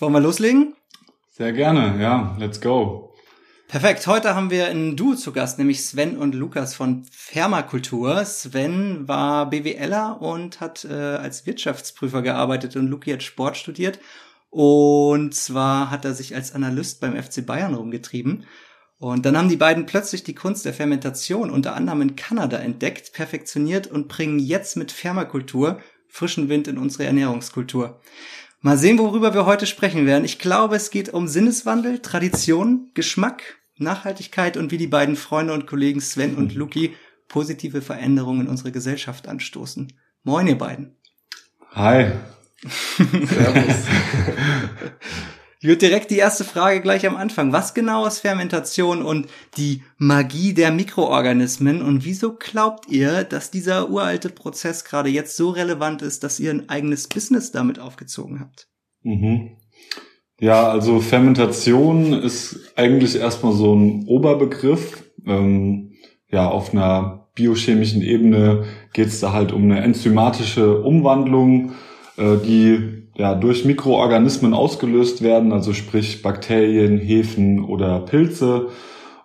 [0.00, 0.74] Wollen wir loslegen?
[1.32, 3.12] Sehr gerne, ja, let's go.
[3.66, 4.06] Perfekt.
[4.06, 8.24] Heute haben wir ein Duo zu Gast, nämlich Sven und Lukas von Permakultur.
[8.24, 13.98] Sven war BWLer und hat äh, als Wirtschaftsprüfer gearbeitet und Luki hat Sport studiert.
[14.50, 18.46] Und zwar hat er sich als Analyst beim FC Bayern rumgetrieben.
[18.98, 23.12] Und dann haben die beiden plötzlich die Kunst der Fermentation unter anderem in Kanada entdeckt,
[23.12, 28.00] perfektioniert und bringen jetzt mit Permakultur frischen Wind in unsere Ernährungskultur.
[28.60, 30.24] Mal sehen, worüber wir heute sprechen werden.
[30.24, 35.66] Ich glaube, es geht um Sinneswandel, Tradition, Geschmack, Nachhaltigkeit und wie die beiden Freunde und
[35.66, 36.96] Kollegen Sven und Luki
[37.28, 39.92] positive Veränderungen in unsere Gesellschaft anstoßen.
[40.24, 40.96] Moin, ihr beiden.
[41.70, 42.12] Hi.
[42.98, 43.86] Servus.
[45.60, 47.52] Würde direkt die erste Frage gleich am Anfang.
[47.52, 49.26] Was genau ist Fermentation und
[49.56, 51.82] die Magie der Mikroorganismen?
[51.82, 56.50] Und wieso glaubt ihr, dass dieser uralte Prozess gerade jetzt so relevant ist, dass ihr
[56.50, 58.68] ein eigenes Business damit aufgezogen habt?
[59.02, 59.56] Mhm.
[60.40, 65.02] Ja, also Fermentation ist eigentlich erstmal so ein Oberbegriff.
[65.26, 65.94] Ähm,
[66.30, 71.72] ja, auf einer biochemischen Ebene geht es da halt um eine enzymatische Umwandlung,
[72.16, 78.68] äh, die ja, durch Mikroorganismen ausgelöst werden, also sprich Bakterien, Hefen oder Pilze.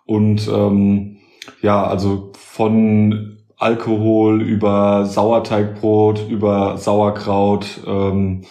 [0.05, 1.17] Und ähm,
[1.61, 8.41] ja, also von Alkohol über Sauerteigbrot, über Sauerkraut, ähm,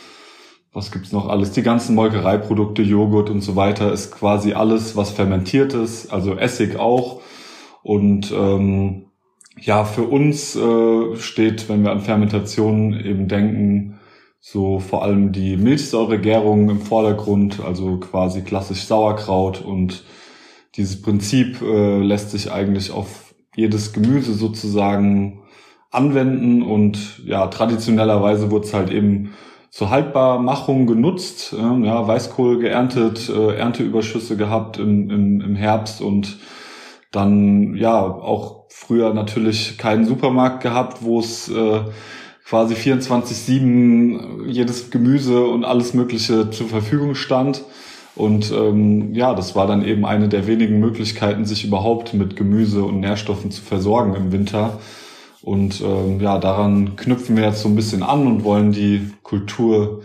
[0.72, 1.50] was gibt's noch alles?
[1.50, 6.76] Die ganzen Molkereiprodukte, Joghurt und so weiter ist quasi alles, was fermentiert ist, also Essig
[6.76, 7.20] auch.
[7.82, 9.06] Und ähm,
[9.60, 13.98] ja, für uns äh, steht, wenn wir an Fermentation eben denken,
[14.44, 19.62] so vor allem die Milchsäuregärung im Vordergrund, also quasi klassisch Sauerkraut.
[19.62, 20.02] Und
[20.74, 25.44] dieses Prinzip äh, lässt sich eigentlich auf jedes Gemüse sozusagen
[25.92, 26.62] anwenden.
[26.62, 29.32] Und ja, traditionellerweise wurde es halt eben
[29.70, 36.00] zur Haltbarmachung genutzt, äh, ja, Weißkohl geerntet, äh, Ernteüberschüsse gehabt im, im, im Herbst.
[36.00, 36.40] Und
[37.12, 41.82] dann ja auch früher natürlich keinen Supermarkt gehabt, wo es äh,
[42.44, 47.64] quasi 24-7 jedes Gemüse und alles Mögliche zur Verfügung stand.
[48.14, 52.84] Und ähm, ja, das war dann eben eine der wenigen Möglichkeiten, sich überhaupt mit Gemüse
[52.84, 54.78] und Nährstoffen zu versorgen im Winter.
[55.42, 60.02] Und ähm, ja, daran knüpfen wir jetzt so ein bisschen an und wollen die Kultur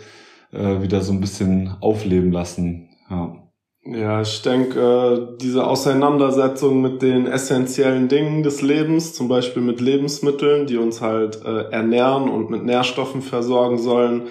[0.51, 2.89] äh, wieder so ein bisschen aufleben lassen.
[3.09, 3.46] Ja.
[3.89, 9.79] Ja, ich denke, äh, diese Auseinandersetzung mit den essentiellen Dingen des Lebens, zum Beispiel mit
[9.79, 14.23] Lebensmitteln, die uns halt äh, ernähren und mit Nährstoffen versorgen sollen,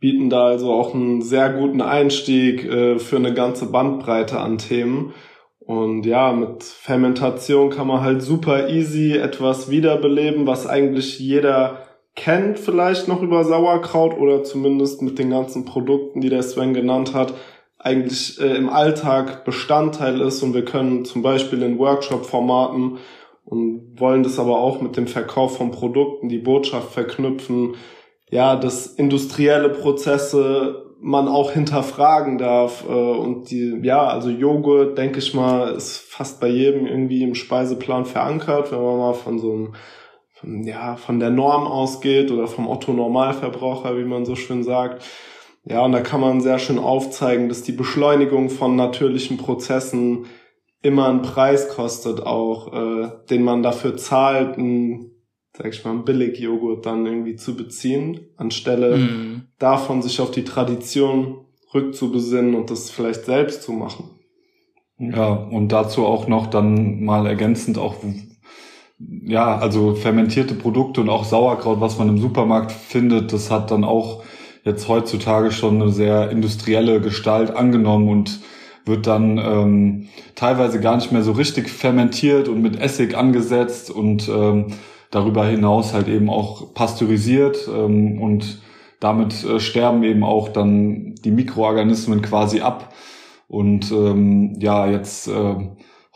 [0.00, 5.14] bieten da also auch einen sehr guten Einstieg äh, für eine ganze Bandbreite an Themen.
[5.60, 11.78] Und ja, mit Fermentation kann man halt super easy etwas wiederbeleben, was eigentlich jeder
[12.16, 17.14] kennt, vielleicht noch über Sauerkraut oder zumindest mit den ganzen Produkten, die der Sven genannt
[17.14, 17.34] hat
[17.78, 22.98] eigentlich äh, im Alltag Bestandteil ist und wir können zum Beispiel in Workshop-Formaten
[23.44, 27.76] und wollen das aber auch mit dem Verkauf von Produkten, die Botschaft verknüpfen,
[28.30, 35.18] ja, dass industrielle Prozesse man auch hinterfragen darf äh, und die, ja, also Joghurt, denke
[35.18, 39.52] ich mal, ist fast bei jedem irgendwie im Speiseplan verankert, wenn man mal von so
[39.52, 39.74] einem
[40.32, 45.02] von, ja, von der Norm ausgeht oder vom Otto Normalverbraucher, wie man so schön sagt.
[45.68, 50.26] Ja, und da kann man sehr schön aufzeigen, dass die Beschleunigung von natürlichen Prozessen
[50.80, 55.10] immer einen Preis kostet, auch äh, den man dafür zahlt, ein,
[55.56, 59.48] sag ich mal, ein Billigjoghurt dann irgendwie zu beziehen, anstelle mm.
[59.58, 64.10] davon sich auf die Tradition rückzubesinnen und das vielleicht selbst zu machen.
[64.98, 67.96] Ja, und dazu auch noch dann mal ergänzend auch
[68.98, 73.84] ja, also fermentierte Produkte und auch Sauerkraut, was man im Supermarkt findet, das hat dann
[73.84, 74.22] auch
[74.66, 78.40] jetzt heutzutage schon eine sehr industrielle Gestalt angenommen und
[78.84, 84.28] wird dann ähm, teilweise gar nicht mehr so richtig fermentiert und mit Essig angesetzt und
[84.28, 84.66] ähm,
[85.10, 88.60] darüber hinaus halt eben auch pasteurisiert ähm, und
[88.98, 92.92] damit äh, sterben eben auch dann die Mikroorganismen quasi ab.
[93.48, 95.54] Und ähm, ja jetzt äh,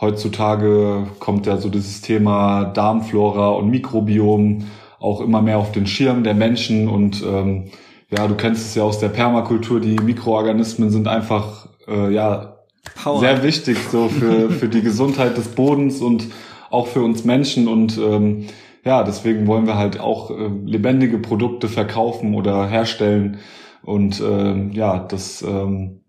[0.01, 4.65] heutzutage kommt ja so dieses Thema Darmflora und Mikrobiom
[4.99, 7.71] auch immer mehr auf den Schirm der Menschen und ähm,
[8.11, 12.57] ja, du kennst es ja aus der Permakultur, die Mikroorganismen sind einfach äh, ja
[13.03, 13.21] Power.
[13.21, 16.27] sehr wichtig so für, für die Gesundheit des Bodens und
[16.71, 18.47] auch für uns Menschen und ähm,
[18.85, 23.39] ja, deswegen wollen wir halt auch äh, lebendige Produkte verkaufen oder herstellen
[23.83, 26.01] und ähm, ja, das ähm,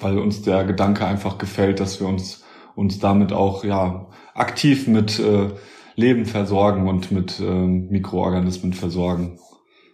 [0.00, 2.44] weil uns der Gedanke einfach gefällt, dass wir uns
[2.74, 5.48] uns damit auch ja aktiv mit äh,
[5.96, 9.38] Leben versorgen und mit äh, Mikroorganismen versorgen.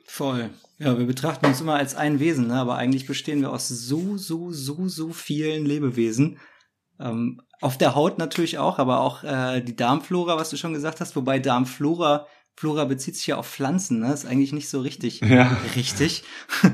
[0.04, 0.50] Voll.
[0.82, 2.54] Ja, wir betrachten uns immer als ein Wesen, ne?
[2.54, 6.38] aber eigentlich bestehen wir aus so, so, so, so vielen Lebewesen.
[6.98, 11.00] Ähm, auf der Haut natürlich auch, aber auch äh, die Darmflora, was du schon gesagt
[11.00, 12.26] hast, wobei Darmflora,
[12.56, 14.12] Flora bezieht sich ja auf Pflanzen, ne?
[14.12, 15.20] ist eigentlich nicht so richtig.
[15.20, 15.56] Ja.
[15.76, 16.24] Richtig.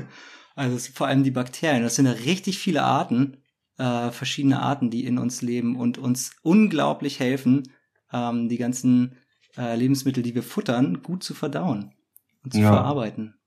[0.55, 1.83] Also vor allem die Bakterien.
[1.83, 3.37] Das sind ja richtig viele Arten,
[3.77, 7.71] äh, verschiedene Arten, die in uns leben und uns unglaublich helfen,
[8.11, 9.15] ähm, die ganzen
[9.57, 11.93] äh, Lebensmittel, die wir futtern, gut zu verdauen
[12.43, 12.73] und zu Ja.
[12.73, 13.38] verarbeiten.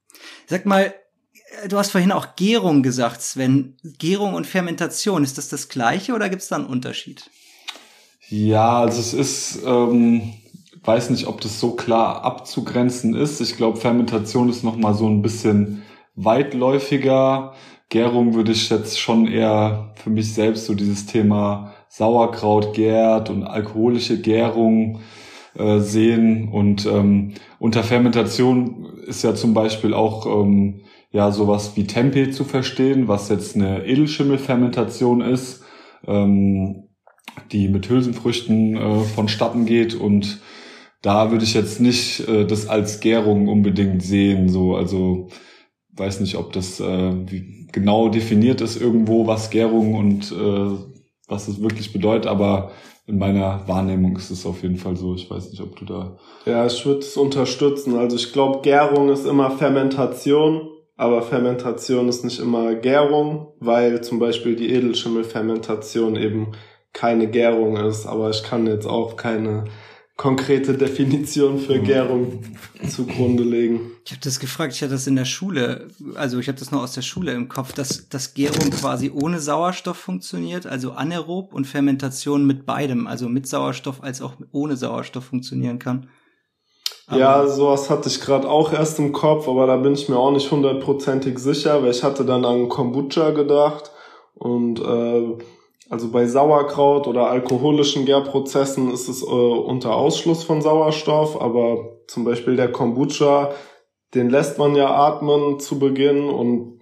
[0.46, 0.94] Sag mal,
[1.62, 3.76] äh, du hast vorhin auch Gärung gesagt, Sven.
[3.82, 7.30] Gärung und Fermentation, ist das das gleiche oder gibt es da einen Unterschied?
[8.28, 10.32] Ja, also es ist, ähm,
[10.82, 13.40] weiß nicht, ob das so klar abzugrenzen ist.
[13.40, 15.82] Ich glaube, Fermentation ist noch mal so ein bisschen
[16.14, 17.54] weitläufiger.
[17.88, 23.44] Gärung würde ich jetzt schon eher für mich selbst so dieses Thema Sauerkraut gärt und
[23.44, 25.00] alkoholische Gärung
[25.56, 26.48] äh, sehen.
[26.48, 32.44] Und ähm, unter Fermentation ist ja zum Beispiel auch ähm, ja sowas wie Tempeh zu
[32.44, 35.62] verstehen, was jetzt eine Edelschimmelfermentation ist.
[36.06, 36.88] Ähm,
[37.50, 40.40] die mit Hülsenfrüchten äh, vonstatten geht und
[41.00, 45.28] da würde ich jetzt nicht äh, das als Gärung unbedingt sehen, so also
[45.94, 50.78] weiß nicht, ob das äh, wie genau definiert ist irgendwo, was Gärung und äh,
[51.28, 52.72] was es wirklich bedeutet, aber
[53.12, 55.14] in meiner Wahrnehmung ist es auf jeden Fall so.
[55.14, 56.16] Ich weiß nicht, ob du da
[56.46, 57.98] Ja, ich würde es unterstützen.
[57.98, 64.18] Also ich glaube, Gärung ist immer Fermentation, aber Fermentation ist nicht immer Gärung, weil zum
[64.18, 66.52] Beispiel die Edelschimmelfermentation eben
[66.94, 68.06] keine Gärung ist.
[68.06, 69.64] Aber ich kann jetzt auch keine
[70.16, 71.84] konkrete Definition für Mhm.
[71.84, 72.42] Gärung
[72.88, 73.92] zugrunde legen.
[74.04, 76.82] Ich habe das gefragt, ich hatte das in der Schule, also ich habe das nur
[76.82, 81.66] aus der Schule im Kopf, dass, dass Gärung quasi ohne Sauerstoff funktioniert, also anaerob und
[81.66, 86.08] Fermentation mit beidem, also mit Sauerstoff als auch ohne Sauerstoff funktionieren kann.
[87.06, 90.16] Aber- Ja, sowas hatte ich gerade auch erst im Kopf, aber da bin ich mir
[90.18, 93.90] auch nicht hundertprozentig sicher, weil ich hatte dann an Kombucha gedacht
[94.34, 95.38] und äh,
[95.92, 102.24] also bei Sauerkraut oder alkoholischen Gärprozessen ist es äh, unter Ausschluss von Sauerstoff, aber zum
[102.24, 103.52] Beispiel der Kombucha,
[104.14, 106.80] den lässt man ja atmen zu Beginn und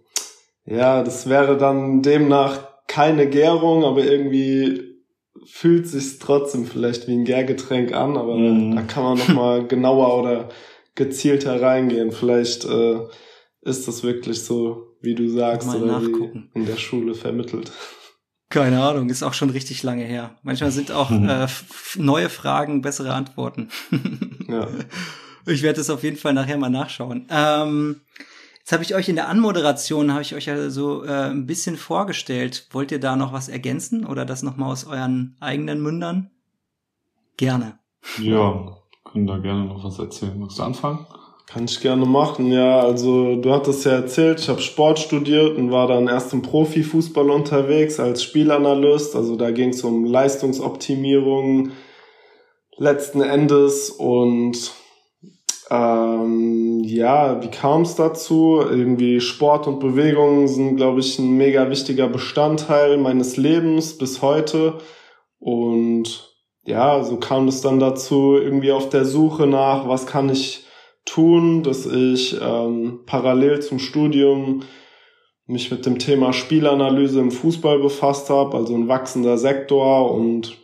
[0.65, 4.81] ja, das wäre dann demnach keine Gärung, aber irgendwie
[5.45, 8.77] fühlt sich's trotzdem vielleicht wie ein Gärgetränk an, aber Mhm.
[8.77, 10.49] da kann man noch mal genauer oder
[10.95, 12.13] gezielter reingehen.
[12.13, 12.99] Vielleicht äh,
[13.63, 16.51] ist das wirklich so, wie du sagst, Mal oder nachgucken.
[16.53, 17.73] wie in der Schule vermittelt.
[18.51, 20.35] Keine Ahnung, ist auch schon richtig lange her.
[20.43, 21.29] Manchmal sind auch Mhm.
[21.29, 21.47] äh,
[21.97, 23.69] neue Fragen bessere Antworten.
[24.49, 24.69] Ja.
[25.47, 27.27] Ich werde es auf jeden Fall nachher mal nachschauen.
[27.31, 28.03] Ähm,
[28.59, 31.79] jetzt habe ich euch in der Anmoderation, habe ich euch ja so äh, ein bisschen
[31.79, 32.67] vorgestellt.
[32.73, 36.31] Wollt ihr da noch was ergänzen oder das nochmal aus euren eigenen Mündern?
[37.39, 37.79] Gerne.
[38.19, 40.39] ja können da gerne noch was erzählen.
[40.39, 41.07] Magst du anfangen?
[41.53, 42.79] Kann ich gerne machen, ja.
[42.79, 47.29] Also du hattest ja erzählt, ich habe Sport studiert und war dann erst im Profifußball
[47.29, 49.17] unterwegs als Spielanalyst.
[49.17, 51.73] Also da ging es um Leistungsoptimierung
[52.77, 54.71] letzten Endes und
[55.73, 58.61] ähm, ja, wie kam es dazu?
[58.61, 64.75] Irgendwie Sport und Bewegung sind, glaube ich, ein mega wichtiger Bestandteil meines Lebens bis heute.
[65.41, 66.33] Und
[66.65, 70.67] ja, so kam es dann dazu, irgendwie auf der Suche nach, was kann ich
[71.13, 74.63] tun, dass ich ähm, parallel zum Studium
[75.47, 80.57] mich mit dem Thema Spielanalyse im Fußball befasst habe, also ein wachsender Sektor und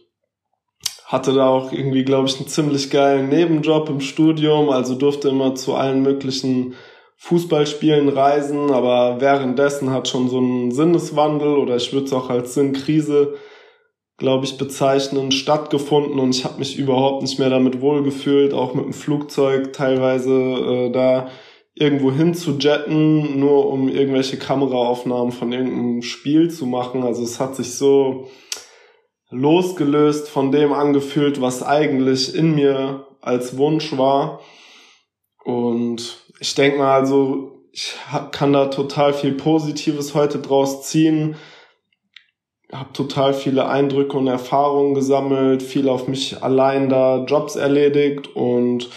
[1.04, 5.54] hatte da auch irgendwie, glaube ich, einen ziemlich geilen Nebenjob im Studium, also durfte immer
[5.54, 6.74] zu allen möglichen
[7.18, 12.54] Fußballspielen reisen, aber währenddessen hat schon so ein Sinneswandel oder ich würde es auch als
[12.54, 13.34] Sinnkrise,
[14.16, 18.84] glaube ich, bezeichnen, stattgefunden und ich habe mich überhaupt nicht mehr damit wohlgefühlt, auch mit
[18.84, 21.28] dem Flugzeug teilweise äh, da
[21.74, 27.02] irgendwo hin zu jetten, nur um irgendwelche Kameraaufnahmen von irgendeinem Spiel zu machen.
[27.02, 28.28] Also es hat sich so
[29.30, 34.40] losgelöst von dem angefühlt, was eigentlich in mir als Wunsch war.
[35.44, 37.94] Und ich denke mal, also ich
[38.32, 41.36] kann da total viel Positives heute draus ziehen.
[42.72, 48.88] Habe total viele Eindrücke und Erfahrungen gesammelt, viel auf mich allein da Jobs erledigt und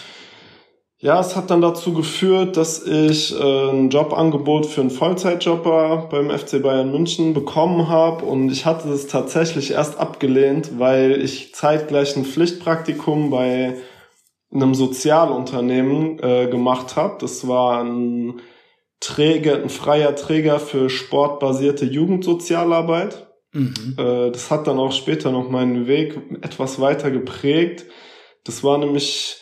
[1.02, 6.30] ja, es hat dann dazu geführt, dass ich äh, ein Jobangebot für einen Vollzeitjobber beim
[6.30, 12.18] FC Bayern München bekommen habe und ich hatte es tatsächlich erst abgelehnt, weil ich zeitgleich
[12.18, 13.78] ein Pflichtpraktikum bei
[14.54, 17.16] einem Sozialunternehmen äh, gemacht habe.
[17.22, 18.42] Das war ein
[19.00, 23.29] Träger, ein freier Träger für sportbasierte Jugendsozialarbeit.
[23.52, 23.96] Mhm.
[23.98, 27.86] Äh, das hat dann auch später noch meinen Weg etwas weiter geprägt.
[28.44, 29.40] Das war nämlich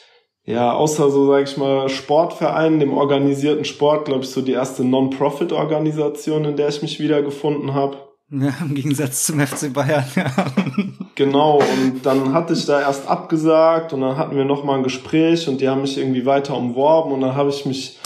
[0.47, 4.85] ja, außer so, sag ich mal, Sportvereinen, dem organisierten Sport, glaube ich, so die erste
[4.85, 7.97] Non-Profit-Organisation, in der ich mich wiedergefunden habe.
[8.31, 10.31] Ja, im Gegensatz zum FC Bayern, ja.
[11.15, 15.49] Genau, und dann hatte ich da erst abgesagt und dann hatten wir nochmal ein Gespräch
[15.49, 17.97] und die haben mich irgendwie weiter umworben und dann habe ich mich,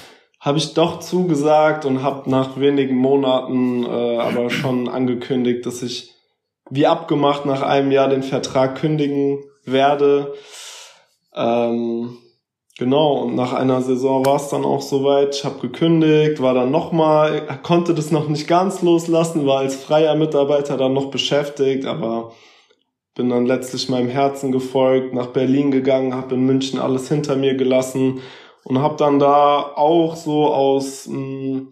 [0.42, 6.12] habe ich doch zugesagt und habe nach wenigen Monaten äh, aber schon angekündigt, dass ich
[6.70, 10.34] wie abgemacht nach einem Jahr den Vertrag kündigen werde.
[11.36, 12.18] Ähm,
[12.82, 15.36] Genau, und nach einer Saison war es dann auch soweit.
[15.36, 20.16] Ich habe gekündigt, war dann nochmal, konnte das noch nicht ganz loslassen, war als freier
[20.16, 22.32] Mitarbeiter dann noch beschäftigt, aber
[23.14, 27.56] bin dann letztlich meinem Herzen gefolgt, nach Berlin gegangen, habe in München alles hinter mir
[27.56, 28.22] gelassen
[28.64, 31.64] und habe dann da auch so aus mh,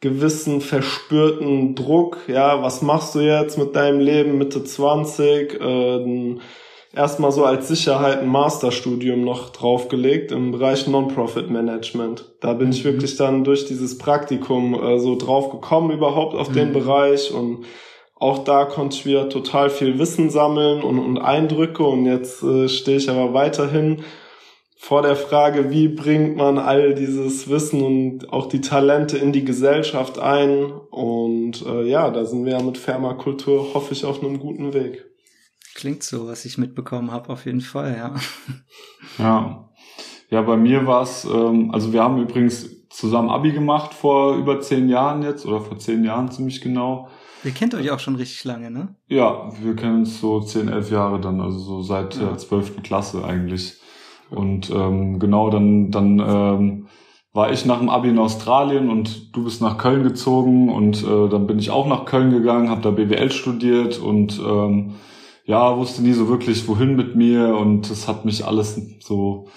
[0.00, 6.36] gewissen verspürten Druck, ja, was machst du jetzt mit deinem Leben Mitte 20, äh,
[6.94, 12.32] erstmal so als Sicherheit ein Masterstudium noch draufgelegt im Bereich Non-Profit Management.
[12.40, 12.90] Da bin ich mhm.
[12.90, 16.54] wirklich dann durch dieses Praktikum äh, so drauf gekommen überhaupt auf mhm.
[16.54, 17.64] den Bereich und
[18.16, 22.68] auch da konnte ich wieder total viel Wissen sammeln und, und Eindrücke und jetzt äh,
[22.68, 24.04] stehe ich aber weiterhin
[24.82, 29.44] vor der Frage, wie bringt man all dieses Wissen und auch die Talente in die
[29.44, 34.40] Gesellschaft ein und äh, ja, da sind wir ja mit Fermakultur, hoffe ich, auf einem
[34.40, 35.04] guten Weg.
[35.76, 38.14] Klingt so, was ich mitbekommen habe, auf jeden Fall, ja.
[39.24, 39.70] Ja.
[40.30, 44.60] Ja, bei mir war es, ähm, also wir haben übrigens zusammen Abi gemacht vor über
[44.60, 47.08] zehn Jahren jetzt, oder vor zehn Jahren ziemlich genau.
[47.44, 48.96] Ihr kennt euch auch schon richtig lange, ne?
[49.06, 52.82] Ja, wir kennen uns so zehn, elf Jahre dann, also so seit der zwölften ja.
[52.82, 53.80] Klasse eigentlich.
[54.32, 56.86] Und ähm, genau, dann, dann ähm,
[57.32, 61.28] war ich nach dem Abi in Australien und du bist nach Köln gezogen und äh,
[61.28, 64.94] dann bin ich auch nach Köln gegangen, habe da BWL studiert und ähm,
[65.44, 69.48] ja, wusste nie so wirklich, wohin mit mir und es hat mich alles so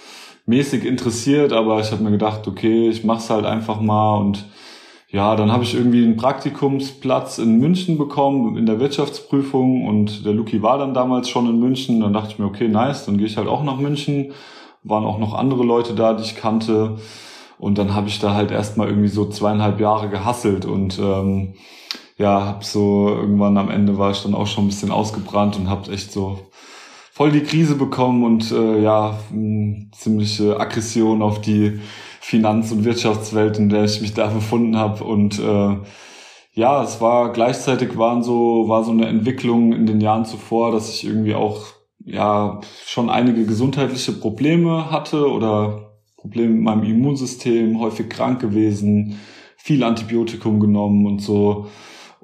[0.46, 4.46] mäßig interessiert, aber ich habe mir gedacht, okay, ich mach's halt einfach mal und
[5.16, 10.34] ja, dann habe ich irgendwie einen Praktikumsplatz in München bekommen in der Wirtschaftsprüfung und der
[10.34, 12.02] Luki war dann damals schon in München.
[12.02, 14.34] Dann dachte ich mir, okay, nice, dann gehe ich halt auch nach München.
[14.86, 16.98] Waren auch noch andere Leute da, die ich kannte.
[17.58, 21.56] Und dann habe ich da halt erstmal irgendwie so zweieinhalb Jahre gehasselt und ähm,
[22.18, 25.70] ja, hab so irgendwann am Ende war ich dann auch schon ein bisschen ausgebrannt und
[25.70, 26.40] hab echt so
[27.12, 29.18] voll die Krise bekommen und äh, ja,
[29.94, 31.80] ziemliche Aggression auf die
[32.20, 35.78] Finanz- und Wirtschaftswelt, in der ich mich da befunden habe und äh,
[36.54, 40.90] ja, es war gleichzeitig waren so war so eine Entwicklung in den Jahren zuvor, dass
[40.90, 41.75] ich irgendwie auch
[42.06, 49.20] ja schon einige gesundheitliche Probleme hatte oder Probleme mit meinem Immunsystem, häufig krank gewesen,
[49.58, 51.68] viel Antibiotikum genommen und so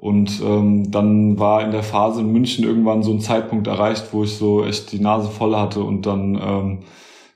[0.02, 4.24] und ähm, dann war in der Phase in München irgendwann so ein Zeitpunkt erreicht, wo
[4.24, 6.78] ich so echt die Nase voll hatte und dann ähm,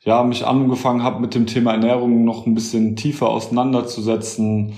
[0.03, 4.73] ja mich angefangen habe mit dem Thema Ernährung noch ein bisschen tiefer auseinanderzusetzen.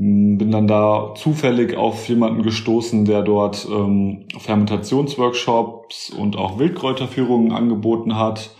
[0.00, 7.52] Hm, bin dann da zufällig auf jemanden gestoßen, der dort ähm, Fermentationsworkshops und auch Wildkräuterführungen
[7.52, 8.50] angeboten hat.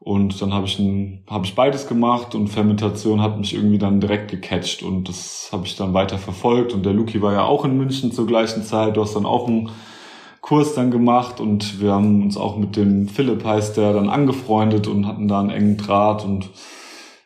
[0.00, 4.00] Und dann habe ich, ein, hab ich beides gemacht und Fermentation hat mich irgendwie dann
[4.00, 6.72] direkt gecatcht und das habe ich dann weiter verfolgt.
[6.72, 8.96] Und der Luki war ja auch in München zur gleichen Zeit.
[8.96, 9.70] Du hast dann auch einen
[10.40, 14.86] Kurs dann gemacht und wir haben uns auch mit dem Philipp heißt der dann angefreundet
[14.86, 16.48] und hatten da einen engen Draht und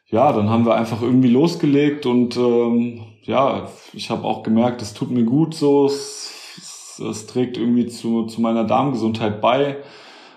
[0.09, 4.95] ja, dann haben wir einfach irgendwie losgelegt und ähm, ja, ich habe auch gemerkt, es
[4.95, 9.79] tut mir gut so, es, es, es trägt irgendwie zu, zu meiner Darmgesundheit bei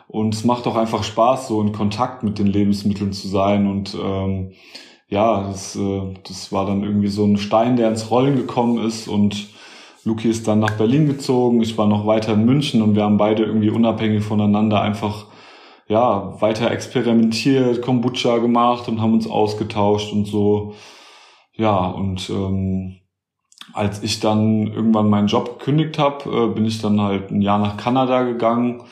[0.07, 3.67] und es macht auch einfach Spaß, so in Kontakt mit den Lebensmitteln zu sein.
[3.67, 4.51] Und ähm,
[5.09, 9.07] ja, das, äh, das war dann irgendwie so ein Stein, der ins Rollen gekommen ist.
[9.07, 9.49] Und
[10.03, 11.61] Luki ist dann nach Berlin gezogen.
[11.61, 15.25] Ich war noch weiter in München und wir haben beide irgendwie unabhängig voneinander einfach
[15.87, 20.73] ja weiter experimentiert, Kombucha gemacht und haben uns ausgetauscht und so.
[21.57, 22.97] Ja, und ähm,
[23.73, 27.59] als ich dann irgendwann meinen Job gekündigt habe, äh, bin ich dann halt ein Jahr
[27.59, 28.83] nach Kanada gegangen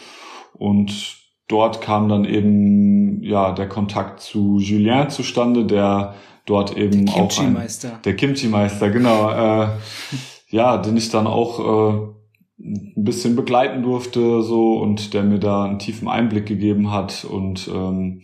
[0.54, 1.18] und
[1.48, 6.16] dort kam dann eben ja der Kontakt zu Julien zustande, der
[6.46, 7.58] dort eben der auch ein,
[8.04, 9.68] der Kimchi-Meister, genau, äh,
[10.50, 12.14] ja, den ich dann auch äh,
[12.60, 17.68] ein bisschen begleiten durfte so und der mir da einen tiefen Einblick gegeben hat und
[17.74, 18.22] ähm,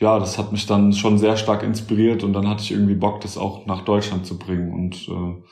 [0.00, 3.20] ja, das hat mich dann schon sehr stark inspiriert und dann hatte ich irgendwie Bock,
[3.20, 5.42] das auch nach Deutschland zu bringen und äh,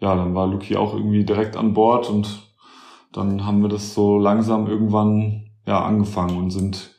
[0.00, 2.54] ja, dann war Luki auch irgendwie direkt an Bord und
[3.12, 6.94] dann haben wir das so langsam irgendwann ja, angefangen und sind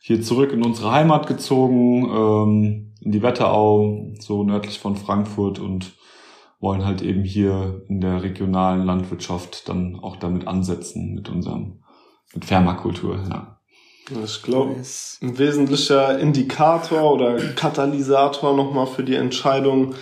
[0.00, 5.94] hier zurück in unsere Heimat gezogen, ähm, in die Wetterau, so nördlich von Frankfurt und
[6.60, 11.82] wollen halt eben hier in der regionalen Landwirtschaft dann auch damit ansetzen mit unserem,
[12.34, 13.61] mit Fermakultur, ja.
[14.10, 14.74] Ich glaube,
[15.22, 19.94] ein wesentlicher Indikator oder Katalysator nochmal für die Entscheidung,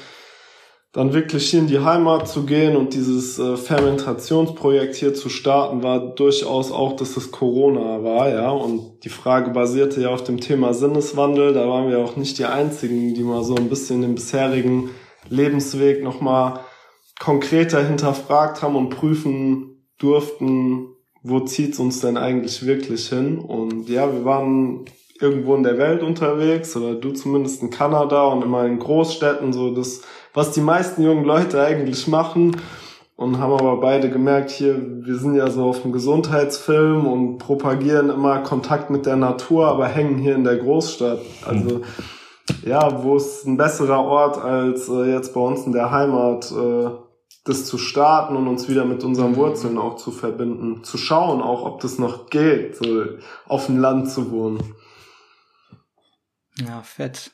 [0.92, 5.84] dann wirklich hier in die Heimat zu gehen und dieses äh, Fermentationsprojekt hier zu starten,
[5.84, 8.50] war durchaus auch, dass es Corona war, ja.
[8.50, 11.52] Und die Frage basierte ja auf dem Thema Sinneswandel.
[11.52, 14.90] Da waren wir auch nicht die einzigen, die mal so ein bisschen den bisherigen
[15.28, 16.60] Lebensweg nochmal
[17.20, 20.88] konkreter hinterfragt haben und prüfen durften,
[21.22, 23.38] wo zieht's uns denn eigentlich wirklich hin?
[23.38, 24.86] Und ja, wir waren
[25.20, 29.74] irgendwo in der Welt unterwegs oder du zumindest in Kanada und immer in Großstädten, so
[29.74, 32.56] das was die meisten jungen Leute eigentlich machen
[33.16, 38.10] und haben aber beide gemerkt, hier, wir sind ja so auf dem Gesundheitsfilm und propagieren
[38.10, 41.20] immer Kontakt mit der Natur, aber hängen hier in der Großstadt.
[41.44, 41.82] Also
[42.64, 46.90] ja, wo ist ein besserer Ort als äh, jetzt bei uns in der Heimat, äh,
[47.50, 51.64] das zu starten und uns wieder mit unseren Wurzeln auch zu verbinden, zu schauen auch,
[51.64, 53.04] ob das noch geht, so
[53.46, 54.74] auf dem Land zu wohnen.
[56.58, 57.32] Ja, fett.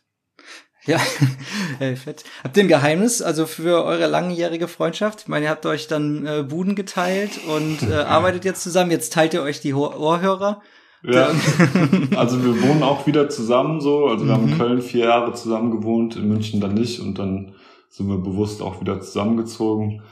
[0.87, 0.99] Ja,
[1.79, 2.25] hey, fett.
[2.45, 5.23] Habt ihr ein Geheimnis, also für eure langjährige Freundschaft?
[5.23, 8.91] Ich meine, ihr habt euch dann äh, Buden geteilt und äh, arbeitet jetzt zusammen.
[8.91, 10.63] Jetzt teilt ihr euch die Ohrhörer.
[11.03, 11.31] Ja,
[12.17, 14.07] also wir wohnen auch wieder zusammen so.
[14.07, 14.37] Also wir mhm.
[14.37, 14.59] haben in mhm.
[14.59, 17.55] Köln vier Jahre zusammen gewohnt, in München dann nicht und dann
[17.89, 20.03] sind wir bewusst auch wieder zusammengezogen.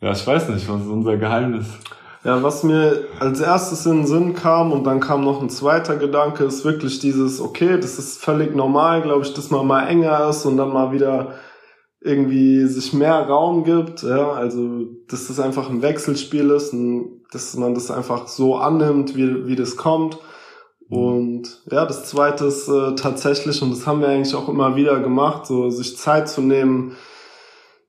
[0.00, 1.66] Ja, ich weiß nicht, was unser Geheimnis?
[2.24, 5.96] Ja, was mir als erstes in den Sinn kam und dann kam noch ein zweiter
[5.96, 10.28] Gedanke, ist wirklich dieses, okay, das ist völlig normal, glaube ich, dass man mal enger
[10.28, 11.34] ist und dann mal wieder
[12.00, 17.56] irgendwie sich mehr Raum gibt, ja, also dass das einfach ein Wechselspiel ist und dass
[17.56, 20.18] man das einfach so annimmt, wie, wie das kommt.
[20.92, 25.00] Und ja, das zweite ist äh, tatsächlich, und das haben wir eigentlich auch immer wieder
[25.00, 26.96] gemacht, so sich Zeit zu nehmen,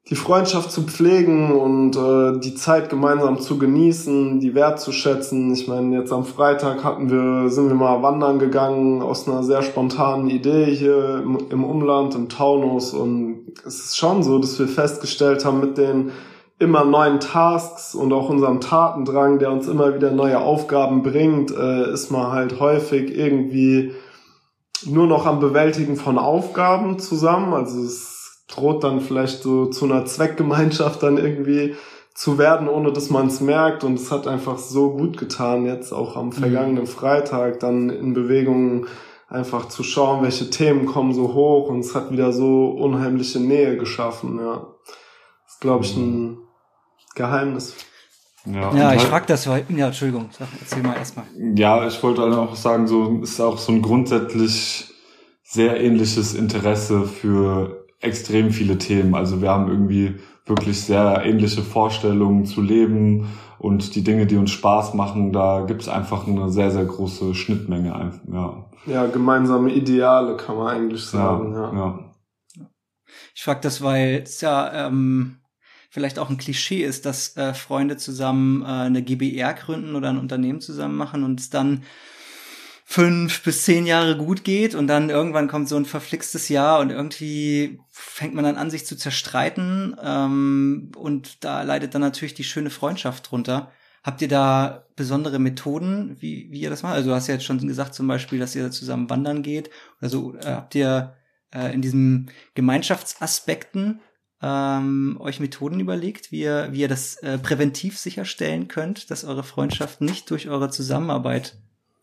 [0.10, 5.53] die Freundschaft zu pflegen und äh, die Zeit gemeinsam zu genießen, die wertzuschätzen.
[5.53, 9.63] Ich meine, jetzt am Freitag hatten wir, sind wir mal wandern gegangen aus einer sehr
[9.63, 12.93] spontanen Idee hier im, im Umland, im Taunus.
[12.93, 16.12] Und es ist schon so, dass wir festgestellt haben, mit den
[16.63, 21.91] immer neuen Tasks und auch unserem Tatendrang, der uns immer wieder neue Aufgaben bringt, äh,
[21.91, 23.92] ist man halt häufig irgendwie
[24.85, 27.53] nur noch am Bewältigen von Aufgaben zusammen.
[27.53, 31.75] Also es droht dann vielleicht so zu einer Zweckgemeinschaft dann irgendwie
[32.16, 33.83] zu werden, ohne dass man es merkt.
[33.83, 36.87] Und es hat einfach so gut getan, jetzt auch am vergangenen mhm.
[36.87, 38.87] Freitag dann in Bewegungen
[39.27, 43.77] einfach zu schauen, welche Themen kommen so hoch und es hat wieder so unheimliche Nähe
[43.77, 44.68] geschaffen, ja.
[45.46, 46.37] Das ist, glaube ich, ein mhm.
[47.15, 47.75] Geheimnis.
[48.45, 51.25] Ja, ja ich halt, frage das, weil, ja, Entschuldigung, sag, erzähl mal erstmal.
[51.55, 54.89] Ja, ich wollte halt auch sagen, so ist auch so ein grundsätzlich
[55.43, 59.15] sehr ähnliches Interesse für extrem viele Themen.
[59.15, 64.51] Also wir haben irgendwie wirklich sehr ähnliche Vorstellungen zu leben und die Dinge, die uns
[64.51, 68.19] Spaß machen, da gibt es einfach eine sehr, sehr große Schnittmenge.
[68.31, 71.53] Ja, ja gemeinsame Ideale kann man eigentlich sagen.
[71.53, 71.73] Ja, ja.
[71.73, 71.99] ja.
[73.33, 75.37] Ich frage das, weil es ja ähm,
[75.94, 80.18] vielleicht auch ein Klischee ist, dass äh, Freunde zusammen äh, eine GBR gründen oder ein
[80.18, 81.84] Unternehmen zusammen machen und es dann
[82.84, 86.90] fünf bis zehn Jahre gut geht und dann irgendwann kommt so ein verflixtes Jahr und
[86.90, 92.44] irgendwie fängt man dann an, sich zu zerstreiten ähm, und da leidet dann natürlich die
[92.44, 93.72] schöne Freundschaft drunter.
[94.01, 96.96] Habt ihr da besondere Methoden, wie, wie ihr das macht?
[96.96, 99.70] Also du hast ja jetzt schon gesagt zum Beispiel, dass ihr zusammen wandern geht.
[100.01, 101.16] Also äh, habt ihr
[101.53, 104.01] äh, in diesen Gemeinschaftsaspekten
[104.44, 109.44] ähm, euch Methoden überlegt, wie ihr, wie ihr das äh, präventiv sicherstellen könnt, dass eure
[109.44, 111.56] Freundschaft nicht durch eure Zusammenarbeit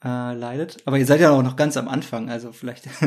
[0.03, 0.79] äh, leidet.
[0.87, 2.89] Aber ihr seid ja auch noch ganz am Anfang, also vielleicht.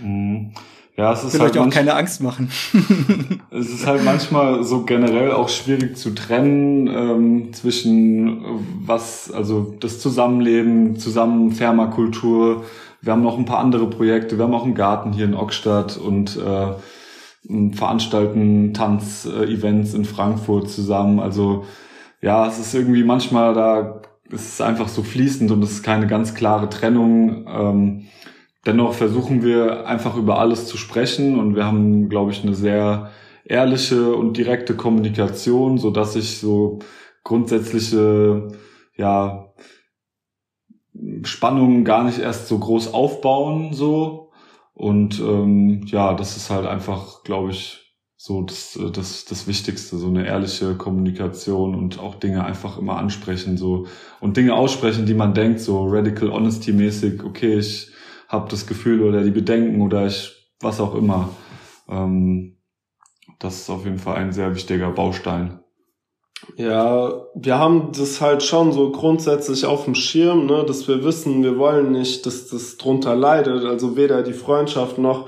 [0.00, 0.52] Mhm.
[0.96, 2.50] Ja, es ist will halt euch auch keine Angst machen.
[3.52, 8.42] es ist halt manchmal so generell auch schwierig zu trennen ähm, zwischen
[8.84, 12.64] was, also das Zusammenleben, zusammen Thermakultur.
[13.00, 14.38] Wir haben noch ein paar andere Projekte.
[14.38, 16.72] Wir haben auch einen Garten hier in Ockstadt und äh,
[17.72, 21.20] veranstalten Tanzevents in Frankfurt zusammen.
[21.20, 21.64] Also
[22.20, 26.06] ja, es ist irgendwie manchmal da es ist einfach so fließend und es ist keine
[26.06, 27.46] ganz klare Trennung.
[27.48, 28.06] Ähm,
[28.66, 33.10] dennoch versuchen wir einfach über alles zu sprechen und wir haben, glaube ich, eine sehr
[33.44, 36.80] ehrliche und direkte Kommunikation, so dass sich so
[37.24, 38.48] grundsätzliche,
[38.96, 39.46] ja,
[41.22, 44.17] Spannungen gar nicht erst so groß aufbauen, so.
[44.78, 49.98] Und ähm, ja, das ist halt einfach, glaube ich, so das, äh, das, das Wichtigste,
[49.98, 53.88] so eine ehrliche Kommunikation und auch Dinge einfach immer ansprechen, so
[54.20, 57.90] und Dinge aussprechen, die man denkt, so radical honesty mäßig, okay, ich
[58.28, 61.30] habe das Gefühl oder die Bedenken oder ich was auch immer.
[61.88, 62.58] Ähm,
[63.40, 65.58] das ist auf jeden Fall ein sehr wichtiger Baustein.
[66.56, 71.42] Ja, wir haben das halt schon so grundsätzlich auf dem Schirm, ne, dass wir wissen,
[71.42, 73.64] wir wollen nicht, dass das drunter leidet.
[73.64, 75.26] Also weder die Freundschaft noch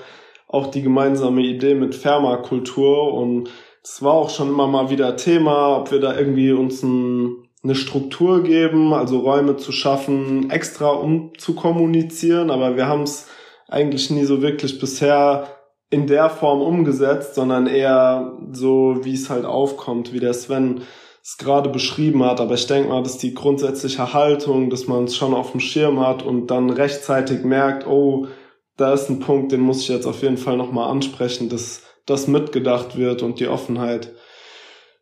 [0.48, 3.14] auch die gemeinsame Idee mit Fermakultur.
[3.14, 3.50] Und
[3.82, 7.74] es war auch schon immer mal wieder Thema, ob wir da irgendwie uns ein, eine
[7.74, 12.50] Struktur geben, also Räume zu schaffen, extra um zu kommunizieren.
[12.50, 13.28] Aber wir haben es
[13.68, 15.46] eigentlich nie so wirklich bisher
[15.90, 20.82] in der Form umgesetzt, sondern eher so, wie es halt aufkommt, wie der Sven
[21.22, 22.40] es gerade beschrieben hat.
[22.40, 26.00] Aber ich denke mal, dass die grundsätzliche Haltung, dass man es schon auf dem Schirm
[26.00, 28.28] hat und dann rechtzeitig merkt, oh,
[28.76, 32.26] da ist ein Punkt, den muss ich jetzt auf jeden Fall nochmal ansprechen, dass das
[32.26, 34.12] mitgedacht wird und die Offenheit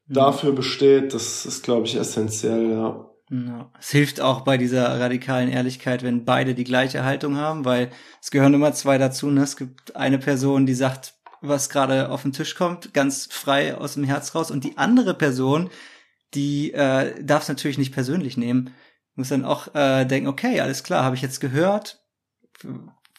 [0.07, 0.14] mhm.
[0.14, 3.04] dafür besteht, das ist, glaube ich, essentiell, ja.
[3.31, 3.70] Ja.
[3.78, 7.90] Es hilft auch bei dieser radikalen Ehrlichkeit, wenn beide die gleiche Haltung haben, weil
[8.22, 9.26] es gehören immer zwei dazu.
[9.26, 9.42] Ne?
[9.42, 13.94] Es gibt eine Person, die sagt, was gerade auf den Tisch kommt, ganz frei aus
[13.94, 15.68] dem Herz raus, und die andere Person,
[16.35, 18.75] die äh, darf es natürlich nicht persönlich nehmen.
[19.14, 22.05] Muss dann auch äh, denken, okay, alles klar, habe ich jetzt gehört.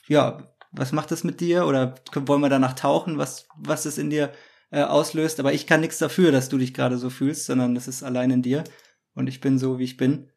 [0.07, 1.65] Ja, was macht das mit dir?
[1.65, 4.31] Oder wollen wir danach tauchen, was, was es in dir
[4.71, 5.39] äh, auslöst?
[5.39, 8.31] Aber ich kann nichts dafür, dass du dich gerade so fühlst, sondern das ist allein
[8.31, 8.63] in dir.
[9.13, 10.29] Und ich bin so, wie ich bin.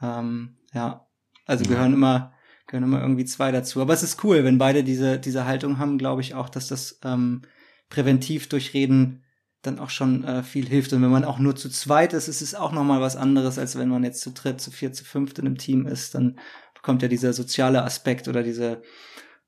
[0.00, 1.06] Ähm, ja,
[1.46, 1.70] also ja.
[1.70, 2.32] gehören immer
[2.66, 3.82] gehören immer irgendwie zwei dazu.
[3.82, 7.00] Aber es ist cool, wenn beide diese diese Haltung haben, glaube ich auch, dass das
[7.04, 7.42] ähm,
[7.88, 9.24] präventiv durch Reden
[9.62, 10.92] dann auch schon äh, viel hilft.
[10.92, 13.58] Und wenn man auch nur zu zweit ist, ist es auch noch mal was anderes,
[13.58, 16.14] als wenn man jetzt zu dritt, zu vier, zu fünft in einem Team ist.
[16.14, 16.38] Dann
[16.74, 18.82] bekommt ja dieser soziale Aspekt oder diese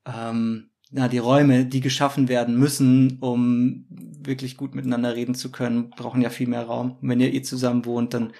[0.05, 5.89] ähm, na, die Räume, die geschaffen werden müssen, um wirklich gut miteinander reden zu können,
[5.89, 6.97] brauchen ja viel mehr Raum.
[7.01, 8.33] Und wenn ihr eh zusammen wohnt, dann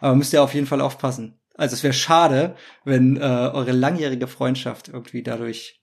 [0.00, 1.40] aber müsst ihr auf jeden Fall aufpassen.
[1.54, 5.82] Also es wäre schade, wenn äh, eure langjährige Freundschaft irgendwie dadurch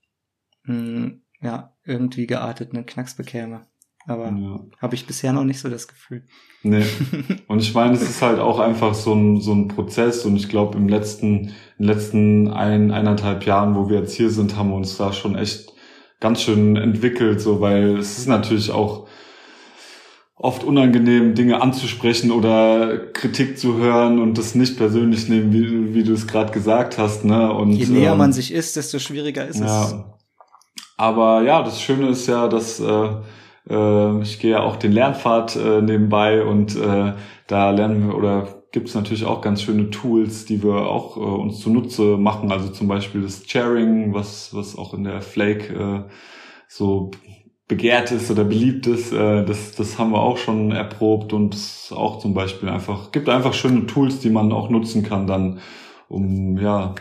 [0.63, 3.70] mh, hm, ja irgendwie geartet einen Knacks bekäme.
[4.07, 4.59] Aber ja.
[4.81, 6.23] habe ich bisher noch nicht so das Gefühl.
[6.63, 6.85] Nee.
[7.47, 10.25] Und ich meine, es ist halt auch einfach so ein, so ein Prozess.
[10.25, 14.29] Und ich glaube, im letzten, in den letzten ein, eineinhalb Jahren, wo wir jetzt hier
[14.29, 15.73] sind, haben wir uns da schon echt
[16.19, 19.07] ganz schön entwickelt, so, weil es ist natürlich auch
[20.35, 26.03] oft unangenehm, Dinge anzusprechen oder Kritik zu hören und das nicht persönlich nehmen, wie, wie
[26.03, 27.25] du es gerade gesagt hast.
[27.25, 27.51] Ne?
[27.53, 29.85] Und, Je näher ähm, man sich ist, desto schwieriger ist ja.
[29.85, 29.95] es.
[30.97, 33.09] Aber ja, das Schöne ist ja, dass äh,
[33.69, 37.13] äh, ich gehe ja auch den Lernpfad äh, nebenbei und äh,
[37.47, 41.19] da lernen wir oder gibt es natürlich auch ganz schöne Tools, die wir auch äh,
[41.19, 42.51] uns zunutze machen.
[42.51, 46.11] Also zum Beispiel das Sharing, was, was auch in der Flake äh,
[46.67, 47.11] so
[47.67, 51.55] begehrt ist oder beliebt ist, äh, das, das haben wir auch schon erprobt und
[51.91, 55.59] auch zum Beispiel einfach, gibt einfach schöne Tools, die man auch nutzen kann dann,
[56.07, 56.95] um ja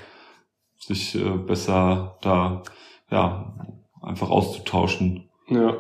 [0.79, 2.63] sich äh, besser da
[3.11, 3.55] ja
[4.03, 5.29] einfach auszutauschen.
[5.49, 5.77] Ja.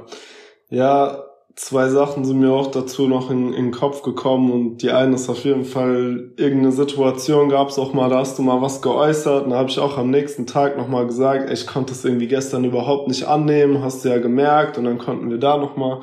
[0.70, 1.24] Ja,
[1.56, 5.16] zwei Sachen sind mir auch dazu noch in, in den Kopf gekommen und die eine
[5.16, 8.80] ist auf jeden Fall, irgendeine Situation gab es auch mal, da hast du mal was
[8.80, 12.04] geäußert und da habe ich auch am nächsten Tag nochmal gesagt, ey, ich konnte es
[12.04, 16.00] irgendwie gestern überhaupt nicht annehmen, hast du ja gemerkt und dann konnten wir da nochmal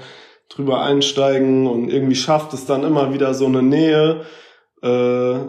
[0.50, 4.22] drüber einsteigen und irgendwie schafft es dann immer wieder so eine Nähe,
[4.84, 4.88] äh,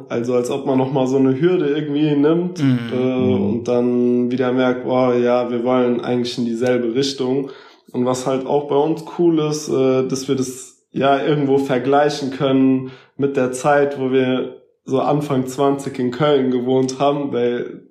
[0.08, 2.78] also als ob man nochmal so eine Hürde irgendwie nimmt mhm.
[2.92, 7.50] äh, und dann wieder merkt, oh ja, wir wollen eigentlich in dieselbe Richtung.
[7.92, 12.30] Und was halt auch bei uns cool ist, äh, dass wir das ja irgendwo vergleichen
[12.30, 17.82] können mit der Zeit, wo wir so Anfang 20 in Köln gewohnt haben, weil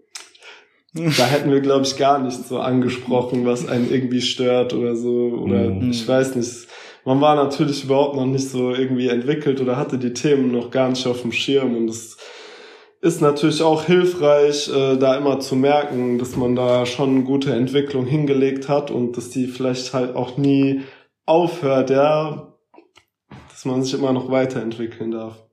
[0.93, 5.39] da hätten wir, glaube ich, gar nicht so angesprochen, was einen irgendwie stört oder so.
[5.43, 5.91] Oder mhm.
[5.91, 6.67] ich weiß nicht.
[7.05, 10.89] Man war natürlich überhaupt noch nicht so irgendwie entwickelt oder hatte die Themen noch gar
[10.89, 12.16] nicht auf dem Schirm und das
[13.07, 17.53] ist natürlich auch hilfreich, äh, da immer zu merken, dass man da schon eine gute
[17.53, 20.81] Entwicklung hingelegt hat und dass die vielleicht halt auch nie
[21.25, 22.53] aufhört, ja,
[23.49, 25.46] dass man sich immer noch weiterentwickeln darf.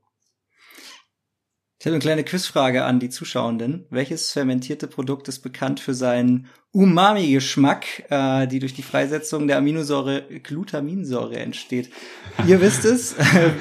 [1.84, 3.84] Ich habe eine kleine Quizfrage an die Zuschauenden.
[3.90, 10.22] Welches fermentierte Produkt ist bekannt für seinen Umami-Geschmack, äh, die durch die Freisetzung der Aminosäure
[10.22, 11.90] Glutaminsäure entsteht?
[12.46, 13.14] Ihr wisst es,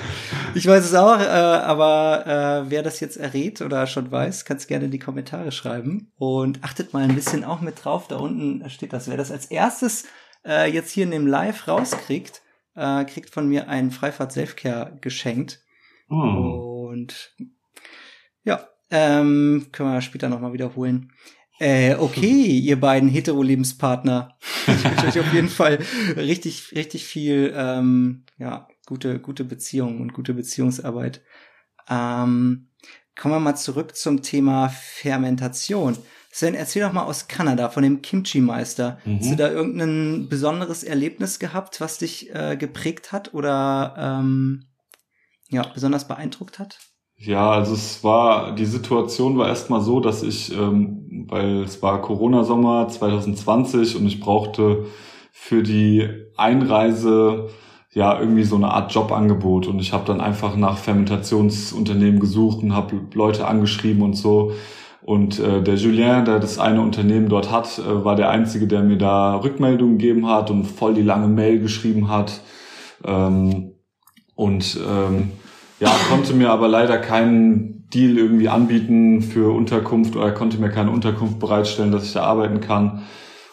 [0.56, 4.56] ich weiß es auch, äh, aber äh, wer das jetzt errät oder schon weiß, kann
[4.56, 6.14] es gerne in die Kommentare schreiben.
[6.16, 9.10] Und achtet mal ein bisschen auch mit drauf, da unten steht das.
[9.10, 10.06] Wer das als erstes
[10.46, 12.42] äh, jetzt hier in dem Live rauskriegt,
[12.78, 15.60] äh, kriegt von mir ein Freifahrt Selfcare geschenkt.
[16.10, 16.88] Oh.
[16.90, 17.34] Und
[18.44, 21.12] ja, ähm, können wir später nochmal wiederholen.
[21.60, 24.38] Äh, okay, ihr beiden Hetero-Lebenspartner.
[24.66, 25.80] Ich wünsche euch auf jeden Fall
[26.16, 31.22] richtig, richtig viel, ähm, ja, gute, gute Beziehungen und gute Beziehungsarbeit.
[31.90, 32.70] Ähm,
[33.20, 35.98] kommen wir mal zurück zum Thema Fermentation.
[36.32, 39.00] Sven, erzähl doch mal aus Kanada von dem Kimchi-Meister.
[39.06, 39.20] Mhm.
[39.20, 43.34] Hast du da irgendein besonderes Erlebnis gehabt, was dich äh, geprägt hat?
[43.34, 44.66] Oder ähm,
[45.50, 46.80] ja besonders beeindruckt hat?
[47.26, 52.02] Ja, also es war, die Situation war erstmal so, dass ich, ähm, weil es war
[52.02, 54.88] Corona-Sommer 2020 und ich brauchte
[55.32, 56.06] für die
[56.36, 57.48] Einreise
[57.94, 62.76] ja irgendwie so eine Art Jobangebot und ich habe dann einfach nach Fermentationsunternehmen gesucht und
[62.76, 64.52] habe Leute angeschrieben und so.
[65.02, 68.82] Und äh, der Julien, der das eine Unternehmen dort hat, äh, war der einzige, der
[68.84, 72.42] mir da Rückmeldungen gegeben hat und voll die lange Mail geschrieben hat.
[73.06, 73.76] Ähm,
[74.36, 75.32] und ähm,
[75.80, 80.92] ja, konnte mir aber leider keinen Deal irgendwie anbieten für Unterkunft oder konnte mir keine
[80.92, 83.04] Unterkunft bereitstellen, dass ich da arbeiten kann.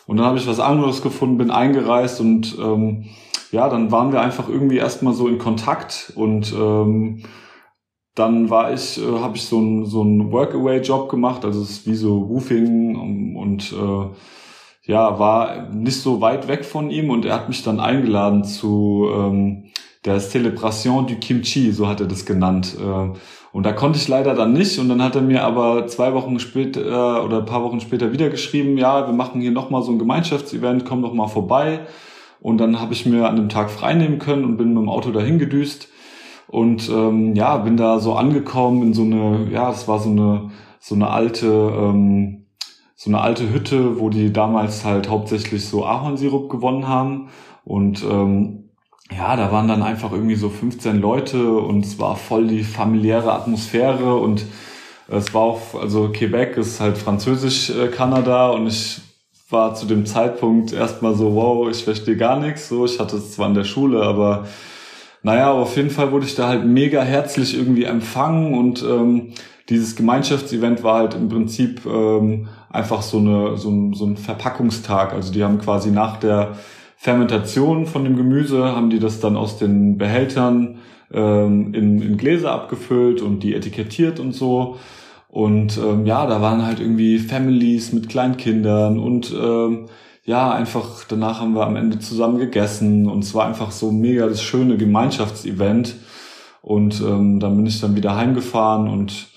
[0.07, 3.07] Und dann habe ich was anderes gefunden, bin eingereist und ähm,
[3.53, 7.25] ja, dann waren wir einfach irgendwie erstmal so in Kontakt und ähm,
[8.15, 11.87] dann war ich, äh, habe ich so einen so einen Workaway-Job gemacht, also es ist
[11.87, 17.25] wie so Roofing und, und äh, ja, war nicht so weit weg von ihm und
[17.25, 19.71] er hat mich dann eingeladen zu ähm,
[20.05, 22.77] der Célébration du Kimchi, so hat er das genannt.
[22.81, 23.19] Äh,
[23.53, 24.79] und da konnte ich leider dann nicht.
[24.79, 28.13] Und dann hat er mir aber zwei Wochen später äh, oder ein paar Wochen später
[28.13, 31.81] wieder geschrieben, ja, wir machen hier nochmal so ein Gemeinschaftsevent, komm doch mal vorbei.
[32.41, 34.89] Und dann habe ich mir an dem Tag frei nehmen können und bin mit dem
[34.89, 35.89] Auto dahin gedüst.
[36.49, 40.51] Und ähm, ja, bin da so angekommen in so eine, ja, es war so eine,
[40.81, 42.47] so eine alte, ähm,
[42.97, 47.29] so eine alte Hütte, wo die damals halt hauptsächlich so Ahornsirup gewonnen haben.
[47.65, 48.70] Und ähm,
[49.15, 53.33] ja, da waren dann einfach irgendwie so 15 Leute und es war voll die familiäre
[53.33, 54.45] Atmosphäre und
[55.09, 59.01] es war auch, also Quebec ist halt französisch äh, Kanada und ich
[59.51, 62.69] war zu dem Zeitpunkt erstmal so, wow, ich verstehe gar nichts.
[62.69, 64.47] So, ich hatte es zwar in der Schule, aber
[65.23, 69.33] naja, aber auf jeden Fall wurde ich da halt mega herzlich irgendwie empfangen und ähm,
[69.69, 75.13] dieses Gemeinschaftsevent war halt im Prinzip ähm, einfach so, eine, so, ein, so ein Verpackungstag.
[75.13, 76.57] Also die haben quasi nach der
[77.03, 82.53] Fermentation von dem Gemüse haben die das dann aus den Behältern ähm, in, in Gläser
[82.53, 84.77] abgefüllt und die etikettiert und so.
[85.27, 89.87] Und ähm, ja, da waren halt irgendwie Families mit Kleinkindern und ähm,
[90.27, 94.27] ja, einfach danach haben wir am Ende zusammen gegessen und es war einfach so mega
[94.27, 95.97] das schöne Gemeinschaftsevent.
[96.61, 99.29] Und ähm, dann bin ich dann wieder heimgefahren und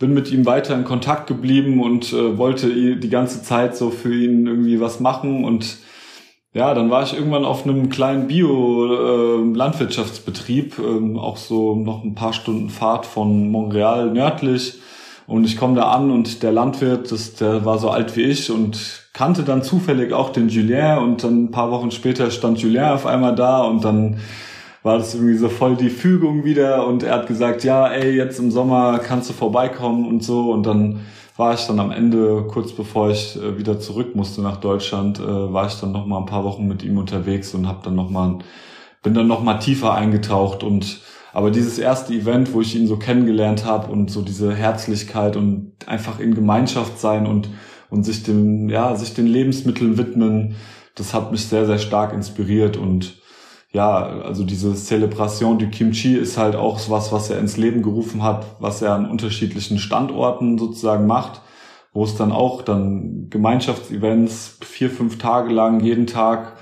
[0.00, 4.12] bin mit ihm weiter in Kontakt geblieben und äh, wollte die ganze Zeit so für
[4.12, 5.78] ihn irgendwie was machen und
[6.54, 12.14] ja, dann war ich irgendwann auf einem kleinen Bio-Landwirtschaftsbetrieb, äh, ähm, auch so noch ein
[12.14, 14.74] paar Stunden Fahrt von Montreal nördlich.
[15.26, 18.50] Und ich komme da an und der Landwirt, das, der war so alt wie ich
[18.50, 20.98] und kannte dann zufällig auch den Julien.
[20.98, 24.18] Und dann ein paar Wochen später stand Julien auf einmal da und dann
[24.82, 26.86] war das irgendwie so voll die Fügung wieder.
[26.86, 30.50] Und er hat gesagt, ja, ey, jetzt im Sommer kannst du vorbeikommen und so.
[30.50, 31.00] Und dann
[31.36, 35.52] war ich dann am Ende, kurz bevor ich äh, wieder zurück musste nach Deutschland, äh,
[35.52, 38.10] war ich dann noch mal ein paar Wochen mit ihm unterwegs und habe dann noch
[38.10, 38.38] mal,
[39.02, 41.00] bin dann noch mal tiefer eingetaucht und
[41.34, 45.72] aber dieses erste Event, wo ich ihn so kennengelernt habe und so diese Herzlichkeit und
[45.86, 47.48] einfach in Gemeinschaft sein und
[47.88, 50.56] und sich dem ja sich den Lebensmitteln widmen,
[50.94, 53.21] das hat mich sehr sehr stark inspiriert und
[53.72, 58.22] ja, also diese Celebration du Kimchi ist halt auch was, was er ins Leben gerufen
[58.22, 61.40] hat, was er an unterschiedlichen Standorten sozusagen macht,
[61.94, 66.56] wo es dann auch dann Gemeinschaftsevents vier, fünf Tage lang jeden Tag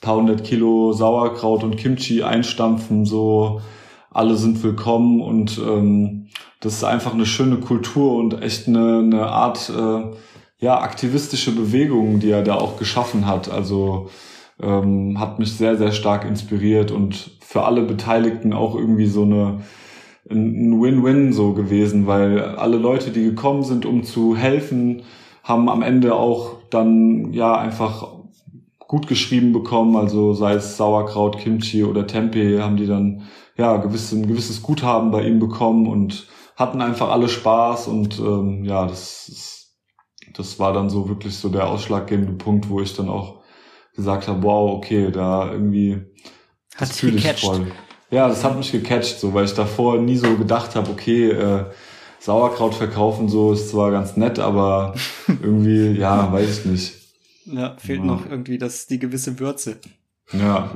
[0.00, 3.60] paar hundert Kilo Sauerkraut und Kimchi einstampfen, so
[4.10, 6.28] alle sind willkommen und ähm,
[6.60, 10.16] das ist einfach eine schöne Kultur und echt eine, eine Art äh,
[10.58, 13.48] ja aktivistische Bewegung, die er da auch geschaffen hat.
[13.48, 14.10] Also
[14.60, 19.60] ähm, hat mich sehr, sehr stark inspiriert und für alle Beteiligten auch irgendwie so eine
[20.30, 25.02] ein Win-Win so gewesen, weil alle Leute, die gekommen sind, um zu helfen,
[25.42, 28.08] haben am Ende auch dann ja einfach
[28.78, 33.22] gut geschrieben bekommen, also sei es Sauerkraut, Kimchi oder Tempeh, haben die dann
[33.56, 38.64] ja gewiss, ein gewisses Guthaben bei ihm bekommen und hatten einfach alle Spaß und ähm,
[38.64, 39.74] ja, das,
[40.34, 43.37] das war dann so wirklich so der ausschlaggebende Punkt, wo ich dann auch
[43.98, 46.00] gesagt habe, wow, okay, da irgendwie
[46.78, 47.66] das fühle ich voll.
[48.10, 51.64] Ja, das hat mich gecatcht, so, weil ich davor nie so gedacht habe, okay, äh,
[52.20, 54.94] Sauerkraut verkaufen so ist zwar ganz nett, aber
[55.26, 56.94] irgendwie, ja, weiß ich nicht.
[57.44, 58.06] Ja, fehlt ja.
[58.06, 59.78] noch irgendwie das, die gewisse Würze.
[60.32, 60.70] Ja.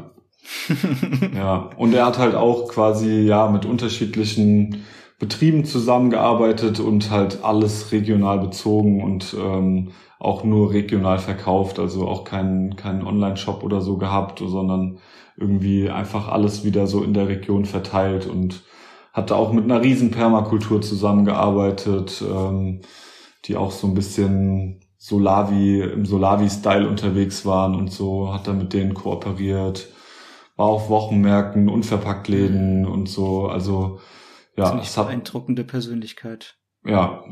[1.34, 1.70] ja.
[1.76, 4.84] Und er hat halt auch quasi, ja, mit unterschiedlichen
[5.22, 12.24] Betrieben zusammengearbeitet und halt alles regional bezogen und ähm, auch nur regional verkauft, also auch
[12.24, 14.98] keinen keinen Online-Shop oder so gehabt, sondern
[15.36, 18.64] irgendwie einfach alles wieder so in der Region verteilt und
[19.12, 22.80] hatte auch mit einer riesen Permakultur zusammengearbeitet, ähm,
[23.44, 28.72] die auch so ein bisschen Solavi, im Solavi-Style unterwegs waren und so, hat er mit
[28.72, 29.88] denen kooperiert.
[30.56, 33.46] war auf Wochenmärkten, Unverpacktläden und so.
[33.46, 34.00] Also
[34.56, 36.56] ja, Ziemlich es hat beeindruckende Persönlichkeit.
[36.84, 37.24] Ja,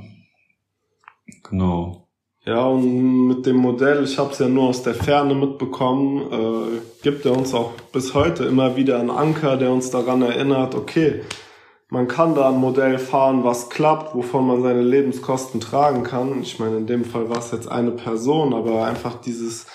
[1.49, 2.09] genau.
[2.47, 6.81] Ja, und mit dem Modell, ich habe es ja nur aus der Ferne mitbekommen, äh,
[7.03, 11.21] gibt er uns auch bis heute immer wieder einen Anker, der uns daran erinnert, okay,
[11.91, 16.41] man kann da ein Modell fahren, was klappt, wovon man seine Lebenskosten tragen kann.
[16.41, 19.67] Ich meine, in dem Fall war es jetzt eine Person, aber einfach dieses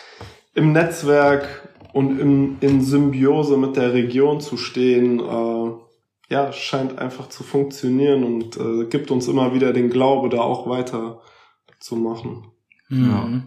[0.55, 5.71] im Netzwerk und im, in Symbiose mit der Region zu stehen, äh,
[6.29, 10.67] ja, scheint einfach zu funktionieren und äh, gibt uns immer wieder den Glaube, da auch
[10.67, 11.21] weiter
[11.79, 12.51] zu machen.
[12.89, 13.09] Mhm.
[13.09, 13.41] Ja.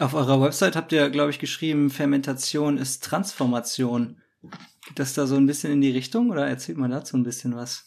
[0.00, 4.20] Auf eurer Website habt ihr, glaube ich, geschrieben, Fermentation ist Transformation.
[4.86, 7.54] Geht das da so ein bisschen in die Richtung oder erzählt mal dazu ein bisschen
[7.54, 7.84] was?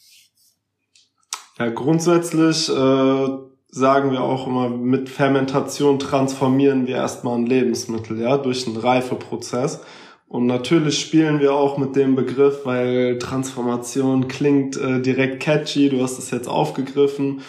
[1.60, 3.28] Ja, grundsätzlich äh,
[3.70, 9.82] sagen wir auch immer, mit Fermentation transformieren wir erstmal ein Lebensmittel, ja, durch einen Reifeprozess.
[10.28, 16.02] Und natürlich spielen wir auch mit dem Begriff, weil Transformation klingt äh, direkt catchy, du
[16.02, 17.42] hast es jetzt aufgegriffen.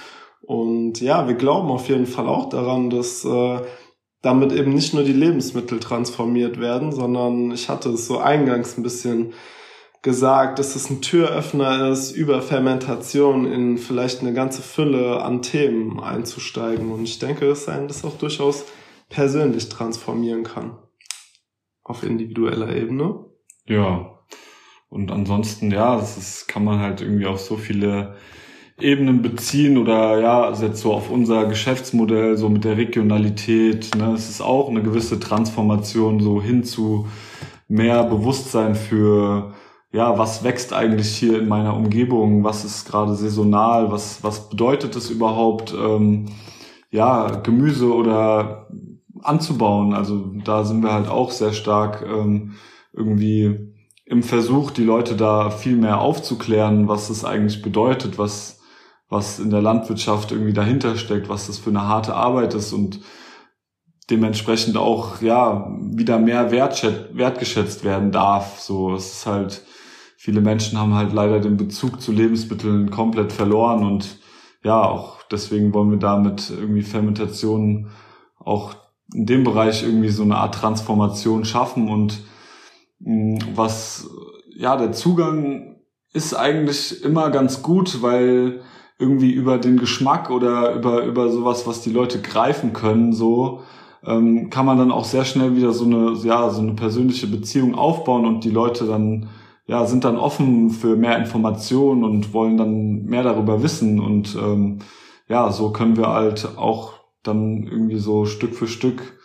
[0.42, 3.60] Und ja, wir glauben auf jeden Fall auch daran, dass äh,
[4.22, 8.82] damit eben nicht nur die Lebensmittel transformiert werden, sondern ich hatte es so eingangs ein
[8.82, 9.32] bisschen
[10.02, 16.00] gesagt, dass es ein Türöffner ist, über Fermentation in vielleicht eine ganze Fülle an Themen
[16.00, 16.92] einzusteigen.
[16.92, 18.64] Und ich denke, dass einen das auch durchaus
[19.08, 20.78] persönlich transformieren kann.
[21.88, 23.24] Auf individueller Ebene.
[23.66, 24.18] Ja.
[24.90, 28.14] Und ansonsten, ja, das ist, kann man halt irgendwie auf so viele
[28.80, 33.94] Ebenen beziehen oder ja, also jetzt so auf unser Geschäftsmodell, so mit der Regionalität.
[33.96, 37.08] Ne, es ist auch eine gewisse Transformation so hin zu
[37.66, 39.54] mehr Bewusstsein für
[39.90, 44.94] ja, was wächst eigentlich hier in meiner Umgebung, was ist gerade saisonal, was, was bedeutet
[44.96, 46.26] es überhaupt, ähm,
[46.90, 48.68] ja, Gemüse oder
[49.22, 49.94] anzubauen.
[49.94, 52.54] Also da sind wir halt auch sehr stark ähm,
[52.92, 58.58] irgendwie im Versuch, die Leute da viel mehr aufzuklären, was es eigentlich bedeutet, was
[59.08, 63.00] was in der Landwirtschaft irgendwie dahinter steckt, was das für eine harte Arbeit ist und
[64.10, 68.60] dementsprechend auch ja wieder mehr wertgeschätzt werden darf.
[68.60, 69.64] So, es ist halt
[70.16, 74.18] viele Menschen haben halt leider den Bezug zu Lebensmitteln komplett verloren und
[74.62, 77.90] ja auch deswegen wollen wir damit irgendwie Fermentation
[78.38, 78.74] auch
[79.14, 82.22] in dem Bereich irgendwie so eine Art Transformation schaffen und
[83.00, 84.08] mh, was
[84.56, 85.76] ja der Zugang
[86.12, 88.62] ist eigentlich immer ganz gut, weil
[88.98, 93.60] irgendwie über den Geschmack oder über, über sowas, was die Leute greifen können, so,
[94.04, 97.74] ähm, kann man dann auch sehr schnell wieder so eine, ja, so eine persönliche Beziehung
[97.74, 99.28] aufbauen und die Leute dann,
[99.66, 104.80] ja, sind dann offen für mehr Informationen und wollen dann mehr darüber wissen und, ähm,
[105.28, 109.18] ja, so können wir halt auch dann irgendwie so Stück für Stück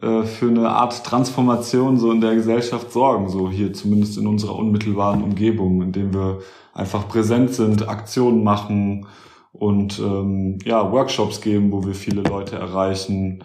[0.00, 4.56] äh, für eine Art Transformation so in der Gesellschaft sorgen, so hier zumindest in unserer
[4.56, 6.40] unmittelbaren Umgebung, indem wir
[6.72, 9.06] einfach präsent sind, Aktionen machen
[9.52, 13.44] und ähm, ja, Workshops geben, wo wir viele Leute erreichen.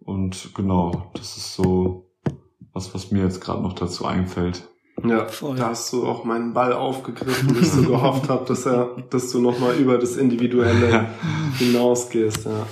[0.00, 2.10] Und genau, das ist so
[2.72, 4.68] was, was mir jetzt gerade noch dazu einfällt.
[5.08, 5.56] Ja, Voll.
[5.56, 9.40] da hast du auch meinen Ball aufgegriffen, bis du gehofft habe, dass er, dass du
[9.40, 11.08] nochmal über das Individuelle
[11.58, 12.46] hinausgehst.
[12.46, 12.66] Ja.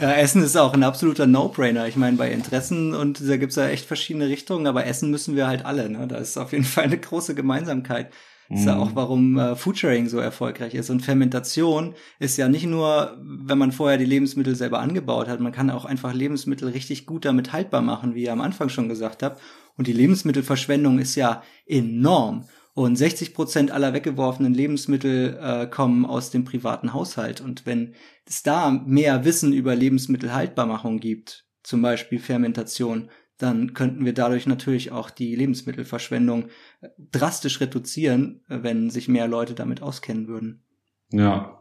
[0.00, 1.88] Ja, Essen ist auch ein absoluter No-Brainer.
[1.88, 5.46] Ich meine, bei Interessen und da gibt's ja echt verschiedene Richtungen, aber Essen müssen wir
[5.48, 5.88] halt alle.
[5.88, 6.06] Ne?
[6.06, 8.12] Da ist auf jeden Fall eine große Gemeinsamkeit.
[8.48, 8.96] Das ist ja auch, mhm.
[8.96, 10.88] warum äh, Foodsharing so erfolgreich ist.
[10.88, 15.52] Und Fermentation ist ja nicht nur, wenn man vorher die Lebensmittel selber angebaut hat, man
[15.52, 19.22] kann auch einfach Lebensmittel richtig gut damit haltbar machen, wie ihr am Anfang schon gesagt
[19.22, 19.42] habt.
[19.76, 22.46] Und die Lebensmittelverschwendung ist ja enorm.
[22.72, 27.40] Und 60 Prozent aller weggeworfenen Lebensmittel äh, kommen aus dem privaten Haushalt.
[27.40, 34.12] Und wenn es da mehr Wissen über Lebensmittelhaltbarmachung gibt, zum Beispiel Fermentation, dann könnten wir
[34.12, 36.48] dadurch natürlich auch die Lebensmittelverschwendung
[36.80, 40.62] äh, drastisch reduzieren, äh, wenn sich mehr Leute damit auskennen würden.
[41.10, 41.54] Ja.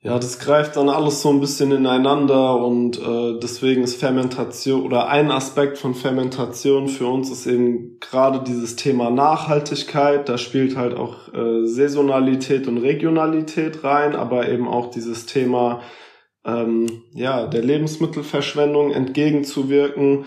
[0.00, 5.08] Ja, das greift dann alles so ein bisschen ineinander und äh, deswegen ist Fermentation oder
[5.08, 10.28] ein Aspekt von Fermentation für uns ist eben gerade dieses Thema Nachhaltigkeit.
[10.28, 15.80] Da spielt halt auch äh, Saisonalität und Regionalität rein, aber eben auch dieses Thema
[16.44, 20.26] ähm, ja, der Lebensmittelverschwendung entgegenzuwirken.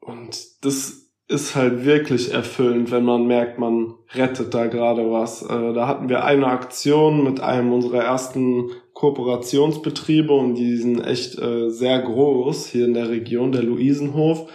[0.00, 5.42] Und das ist halt wirklich erfüllend, wenn man merkt, man rettet da gerade was.
[5.42, 11.38] Äh, da hatten wir eine Aktion mit einem unserer ersten Kooperationsbetriebe und die sind echt
[11.38, 14.50] äh, sehr groß hier in der Region, der Luisenhof.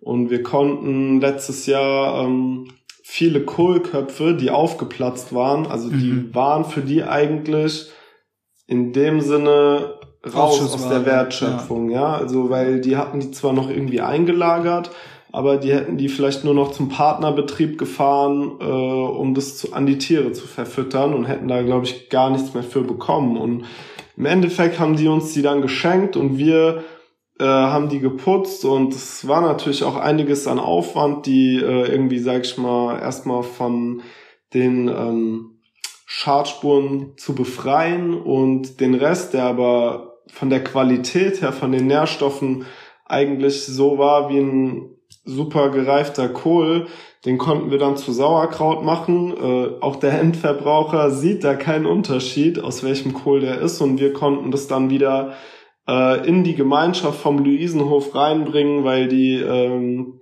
[0.00, 2.68] Und wir konnten letztes Jahr ähm,
[3.02, 6.34] viele Kohlköpfe, die aufgeplatzt waren, also die mhm.
[6.34, 7.90] waren für die eigentlich
[8.66, 12.00] in dem Sinne raus aus der Wertschöpfung, ja.
[12.00, 12.16] ja.
[12.16, 14.90] Also weil die hatten die zwar noch irgendwie eingelagert,
[15.30, 19.86] aber die hätten die vielleicht nur noch zum Partnerbetrieb gefahren, äh, um das zu, an
[19.86, 23.36] die Tiere zu verfüttern und hätten da, glaube ich, gar nichts mehr für bekommen.
[23.36, 23.64] Und
[24.16, 26.82] im Endeffekt haben die uns die dann geschenkt und wir
[27.38, 32.18] äh, haben die geputzt und es war natürlich auch einiges an Aufwand, die äh, irgendwie,
[32.18, 34.02] sag ich mal, erstmal von
[34.54, 35.58] den ähm,
[36.06, 42.66] Schadspuren zu befreien und den Rest, der aber von der Qualität her, von den Nährstoffen
[43.06, 46.86] eigentlich so war wie ein super gereifter Kohl,
[47.24, 49.34] den konnten wir dann zu Sauerkraut machen.
[49.36, 53.80] Äh, auch der Endverbraucher sieht da keinen Unterschied, aus welchem Kohl der ist.
[53.80, 55.34] Und wir konnten das dann wieder
[55.88, 60.20] äh, in die Gemeinschaft vom Luisenhof reinbringen, weil die ähm,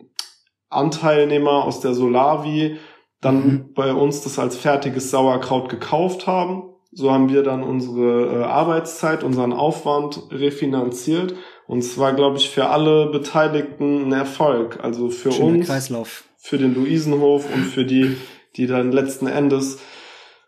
[0.70, 2.76] Anteilnehmer aus der Solavi
[3.20, 3.74] dann mhm.
[3.74, 6.64] bei uns das als fertiges Sauerkraut gekauft haben.
[6.96, 11.34] So haben wir dann unsere äh, Arbeitszeit, unseren Aufwand refinanziert.
[11.66, 14.82] Und es war, glaube ich, für alle Beteiligten ein Erfolg.
[14.82, 16.24] Also für Schöner uns, Kreislauf.
[16.38, 18.16] für den Luisenhof und für die,
[18.56, 19.78] die dann letzten Endes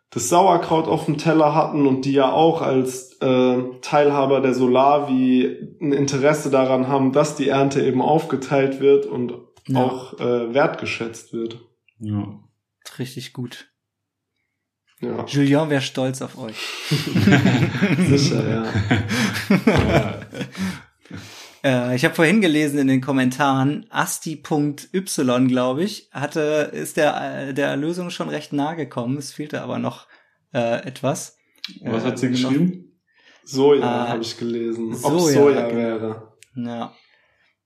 [0.09, 5.77] das Sauerkraut auf dem Teller hatten und die ja auch als äh, Teilhaber der Solavi
[5.83, 9.35] ein Interesse daran haben, dass die Ernte eben aufgeteilt wird und
[9.67, 9.85] ja.
[9.85, 11.61] auch äh, wertgeschätzt wird.
[11.99, 12.41] Ja.
[12.99, 13.69] Richtig gut.
[15.01, 15.25] Ja.
[15.27, 16.57] Julien wäre stolz auf euch.
[18.09, 18.65] Sicher, ja.
[19.67, 20.21] ja.
[21.65, 27.77] Äh, ich habe vorhin gelesen in den Kommentaren, asti.y, glaube ich, hatte, ist der, der
[27.77, 29.19] Lösung schon recht nahe gekommen.
[29.19, 30.07] Es fehlte aber noch
[30.53, 31.37] äh, etwas.
[31.83, 33.01] Was hat sie äh, geschrieben?
[33.45, 34.95] Soja äh, habe ich gelesen.
[34.95, 36.33] Soja, Ob Soja wäre.
[36.55, 36.93] Ja.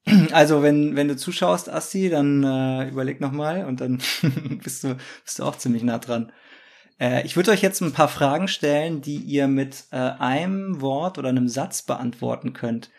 [0.32, 4.02] Also wenn wenn du zuschaust, Asti, dann äh, überleg noch mal und dann
[4.64, 6.32] bist du bist du auch ziemlich nah dran.
[7.02, 11.18] Äh, ich würde euch jetzt ein paar Fragen stellen, die ihr mit äh, einem Wort
[11.18, 12.90] oder einem Satz beantworten könnt.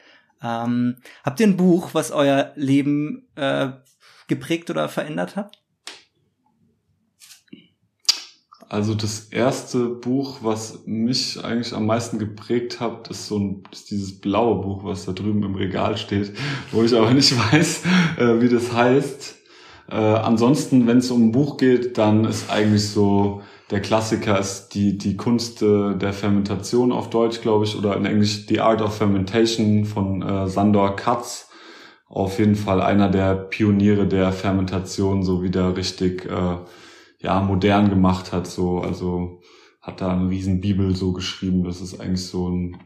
[0.44, 3.70] Ähm, habt ihr ein Buch, was euer Leben äh,
[4.28, 5.58] geprägt oder verändert hat?
[8.68, 13.90] Also das erste Buch, was mich eigentlich am meisten geprägt hat, ist so ein, ist
[13.92, 16.34] dieses blaue Buch, was da drüben im Regal steht,
[16.72, 17.84] wo ich aber nicht weiß,
[18.18, 19.36] äh, wie das heißt.
[19.90, 24.70] Äh, ansonsten, wenn es um ein Buch geht, dann ist eigentlich so der Klassiker ist
[24.70, 28.82] die, die Kunst äh, der Fermentation auf Deutsch, glaube ich, oder in Englisch The Art
[28.82, 31.50] of Fermentation von äh, Sandor Katz.
[32.08, 36.58] Auf jeden Fall einer der Pioniere der Fermentation, so wieder richtig äh,
[37.20, 38.46] ja modern gemacht hat.
[38.46, 39.42] So, also
[39.82, 41.64] hat da eine riesen Bibel so geschrieben.
[41.64, 42.78] Das ist eigentlich so ein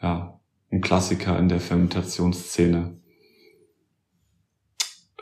[0.00, 0.40] ja
[0.70, 3.03] ein Klassiker in der Fermentationsszene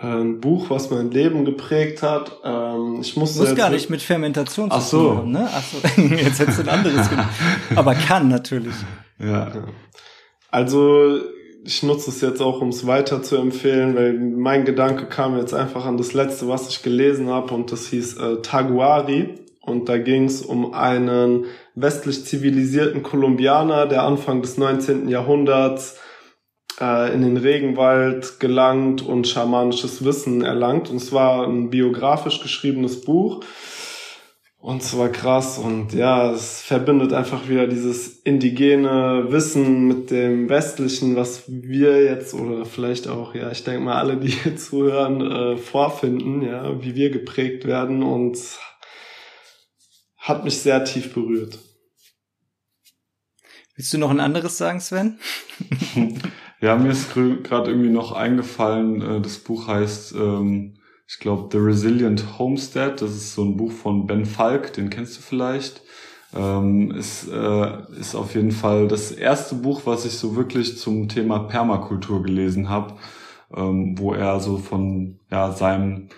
[0.02, 2.40] ein Buch, was mein Leben geprägt hat.
[2.44, 5.08] Ähm, ich musste Muss gar nicht mit Fermentation zu Ach so.
[5.08, 5.48] tun haben, ne?
[5.52, 7.30] Ach so, jetzt hättest du ein anderes gemacht.
[7.76, 8.74] Aber kann natürlich.
[9.18, 9.52] Ja.
[10.50, 11.20] Also
[11.64, 15.54] ich nutze es jetzt auch, um es weiter zu empfehlen, weil mein Gedanke kam jetzt
[15.54, 19.36] einfach an das letzte, was ich gelesen habe, und das hieß äh, Taguari.
[19.60, 21.44] Und da ging es um einen
[21.76, 25.08] westlich zivilisierten Kolumbianer, der Anfang des 19.
[25.08, 25.98] Jahrhunderts
[26.82, 30.90] in den Regenwald gelangt und schamanisches Wissen erlangt.
[30.90, 33.44] Und es war ein biografisch geschriebenes Buch.
[34.62, 40.48] Und es war krass und ja, es verbindet einfach wieder dieses indigene Wissen mit dem
[40.48, 45.20] westlichen, was wir jetzt oder vielleicht auch, ja, ich denke mal alle, die hier zuhören,
[45.20, 48.38] äh, vorfinden, ja, wie wir geprägt werden und
[50.16, 51.58] hat mich sehr tief berührt.
[53.74, 55.18] Willst du noch ein anderes sagen, Sven?
[56.62, 60.74] Ja, mir ist gerade irgendwie noch eingefallen, äh, das Buch heißt, ähm,
[61.08, 63.02] ich glaube, The Resilient Homestead.
[63.02, 65.82] Das ist so ein Buch von Ben Falk, den kennst du vielleicht.
[66.34, 71.08] Ähm, ist, äh, ist auf jeden Fall das erste Buch, was ich so wirklich zum
[71.08, 72.94] Thema Permakultur gelesen habe,
[73.54, 76.10] ähm, wo er so von ja, seinem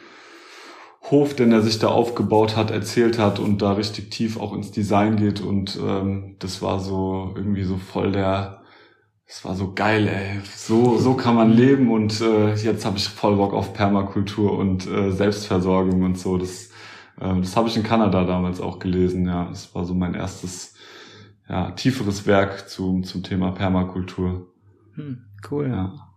[1.10, 4.72] Hof, den er sich da aufgebaut hat, erzählt hat und da richtig tief auch ins
[4.72, 5.40] Design geht.
[5.40, 8.63] Und ähm, das war so irgendwie so voll der
[9.26, 10.40] es war so geil, ey.
[10.54, 14.86] So, so kann man leben und äh, jetzt habe ich voll Bock auf Permakultur und
[14.86, 16.36] äh, Selbstversorgung und so.
[16.36, 16.66] Das,
[17.20, 19.46] äh, das habe ich in Kanada damals auch gelesen, ja.
[19.46, 20.74] Das war so mein erstes,
[21.48, 24.52] ja, tieferes Werk zum, zum Thema Permakultur.
[24.94, 25.68] Hm, cool.
[25.68, 26.10] Ja.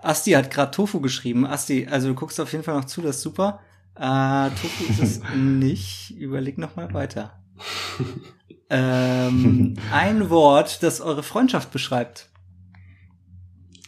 [0.00, 1.46] Asti hat gerade Tofu geschrieben.
[1.46, 3.60] Asti, also du guckst auf jeden Fall noch zu, das ist super.
[3.96, 6.16] Äh, Tofu ist es nicht.
[6.16, 7.42] Überleg noch mal weiter.
[8.70, 12.28] ähm, ein Wort, das eure Freundschaft beschreibt.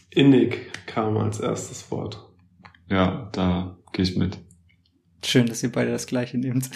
[0.09, 2.19] Innig kam als erstes Wort.
[2.89, 4.37] Ja, da gehe ich mit.
[5.23, 6.69] Schön, dass ihr beide das gleiche nehmt.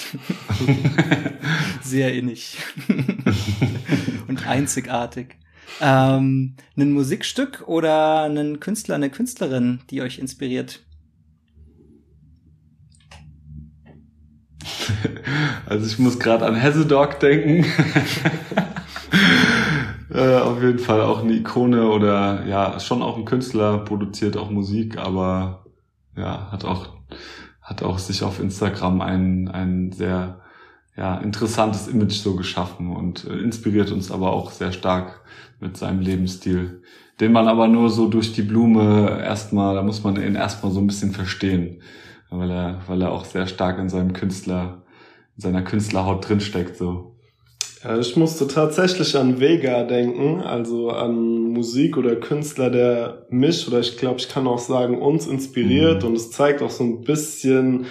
[1.82, 2.58] Sehr innig.
[4.28, 5.38] Und einzigartig.
[5.82, 10.85] Ähm, ein Musikstück oder einen Künstler, eine Künstlerin, die euch inspiriert?
[15.66, 17.66] Also ich muss gerade an Hessedog denken.
[20.14, 24.52] äh, auf jeden Fall auch eine Ikone oder ja, schon auch ein Künstler, produziert auch
[24.52, 25.66] Musik, aber
[26.16, 26.90] ja, hat auch,
[27.62, 30.42] hat auch sich auf Instagram ein, ein sehr
[30.98, 35.22] ja, interessantes Image so geschaffen und äh, inspiriert uns aber auch sehr stark
[35.60, 36.84] mit seinem Lebensstil,
[37.20, 40.80] den man aber nur so durch die Blume erstmal, da muss man ihn erstmal so
[40.80, 41.82] ein bisschen verstehen,
[42.30, 44.84] weil er, weil er auch sehr stark in seinem Künstler,
[45.36, 47.16] in seiner Künstlerhaut drinsteckt, so.
[47.84, 53.80] Ja, ich musste tatsächlich an Vega denken, also an Musik oder Künstler, der mich oder
[53.80, 56.10] ich glaube, ich kann auch sagen, uns inspiriert mhm.
[56.10, 57.86] und es zeigt auch so ein bisschen,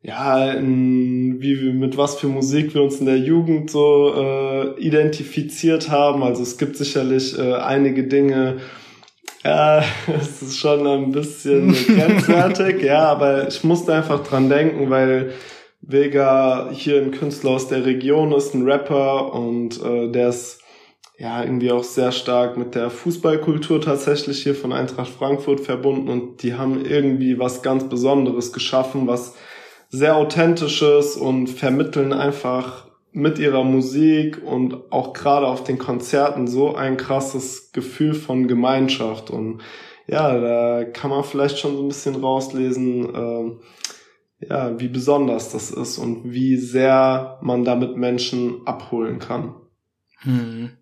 [0.00, 4.80] ja, in, wie wir, mit was für Musik wir uns in der Jugend so äh,
[4.80, 6.22] identifiziert haben.
[6.22, 8.58] Also es gibt sicherlich äh, einige Dinge,
[9.46, 15.32] ja, es ist schon ein bisschen grenzwertig, ja, aber ich musste einfach dran denken, weil
[15.80, 20.60] Vega hier ein Künstler aus der Region ist, ein Rapper und äh, der ist
[21.18, 26.42] ja irgendwie auch sehr stark mit der Fußballkultur tatsächlich hier von Eintracht Frankfurt verbunden und
[26.42, 29.34] die haben irgendwie was ganz Besonderes geschaffen, was
[29.88, 32.85] sehr authentisches und vermitteln einfach
[33.16, 39.30] mit ihrer Musik und auch gerade auf den Konzerten so ein krasses Gefühl von Gemeinschaft
[39.30, 39.62] und
[40.06, 45.70] ja, da kann man vielleicht schon so ein bisschen rauslesen, äh, ja, wie besonders das
[45.70, 49.54] ist und wie sehr man damit Menschen abholen kann.
[50.18, 50.72] Hm.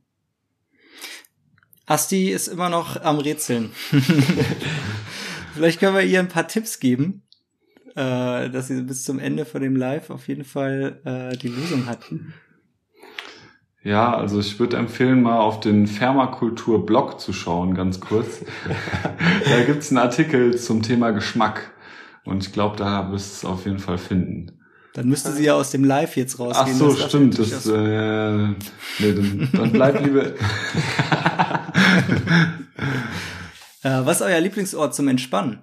[1.87, 3.71] Asti ist immer noch am Rätseln.
[5.55, 7.23] Vielleicht können wir ihr ein paar Tipps geben,
[7.95, 11.87] äh, dass sie bis zum Ende von dem Live auf jeden Fall äh, die Lösung
[11.87, 12.01] hat.
[13.83, 18.43] Ja, also ich würde empfehlen, mal auf den Fermakultur-Blog zu schauen, ganz kurz.
[19.45, 21.73] da gibt's einen Artikel zum Thema Geschmack.
[22.25, 24.59] Und ich glaube, da wirst du es auf jeden Fall finden.
[24.95, 26.77] Dann müsste sie ja aus dem Live jetzt rausgehen.
[26.77, 27.39] Ach so, das stimmt.
[27.39, 28.47] Das, äh,
[29.01, 30.27] nee, dann, dann bleib lieber.
[30.29, 30.35] äh,
[33.83, 35.59] was ist euer Lieblingsort zum Entspannen?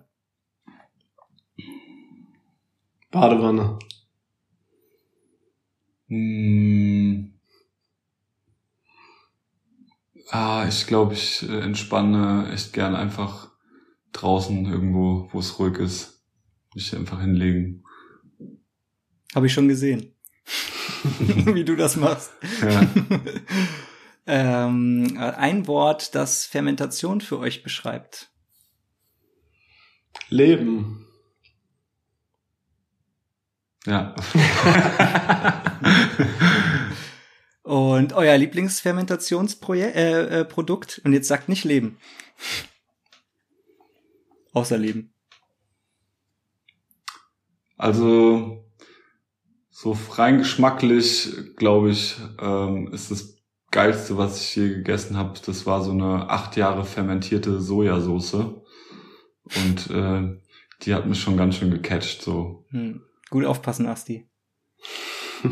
[3.11, 3.77] Badewanne.
[6.07, 7.33] Hm.
[10.29, 13.51] Ah, ich glaube, ich äh, entspanne echt gern einfach
[14.13, 16.23] draußen irgendwo, wo es ruhig ist.
[16.73, 17.83] Mich einfach hinlegen.
[19.35, 20.15] Habe ich schon gesehen.
[21.45, 22.31] Wie du das machst.
[22.61, 22.87] Ja.
[24.25, 28.31] ähm, ein Wort, das Fermentation für euch beschreibt.
[30.29, 31.05] Leben.
[33.85, 34.15] Ja.
[37.63, 39.95] Und euer Lieblingsfermentationsprodukt?
[39.95, 41.97] Äh, äh, Und jetzt sagt nicht Leben.
[44.53, 45.13] Außer Leben.
[47.77, 48.65] Also,
[49.69, 53.37] so rein geschmacklich, glaube ich, ähm, ist das
[53.71, 55.39] geilste, was ich je gegessen habe.
[55.45, 58.33] Das war so eine acht Jahre fermentierte Sojasauce.
[58.33, 60.37] Und äh,
[60.83, 62.21] die hat mich schon ganz schön gecatcht.
[62.21, 62.65] So.
[62.69, 63.01] Hm.
[63.31, 64.27] Gut aufpassen, Asti.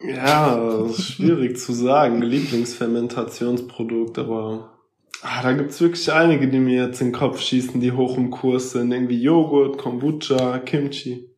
[0.00, 2.22] ja, schwierig zu sagen.
[2.22, 4.78] Lieblingsfermentationsprodukt, aber
[5.20, 8.30] ah, da gibt's wirklich einige, die mir jetzt in den Kopf schießen, die hoch im
[8.30, 8.92] Kurs sind.
[8.92, 11.28] Irgendwie Joghurt, Kombucha, Kimchi.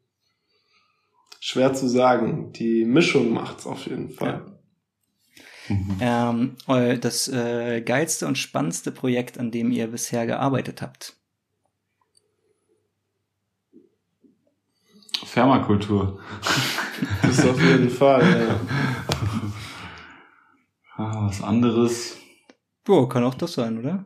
[1.41, 2.53] Schwer zu sagen.
[2.53, 4.45] Die Mischung macht's auf jeden Fall.
[4.47, 5.75] Ja.
[5.75, 6.57] Mhm.
[6.69, 11.17] Ähm, das äh, geilste und spannendste Projekt, an dem ihr bisher gearbeitet habt.
[15.25, 16.19] Fermakultur.
[17.23, 18.61] Das ist auf jeden Fall, ja.
[20.97, 22.17] Ah, was anderes.
[22.85, 24.05] Boah, kann auch das sein, oder?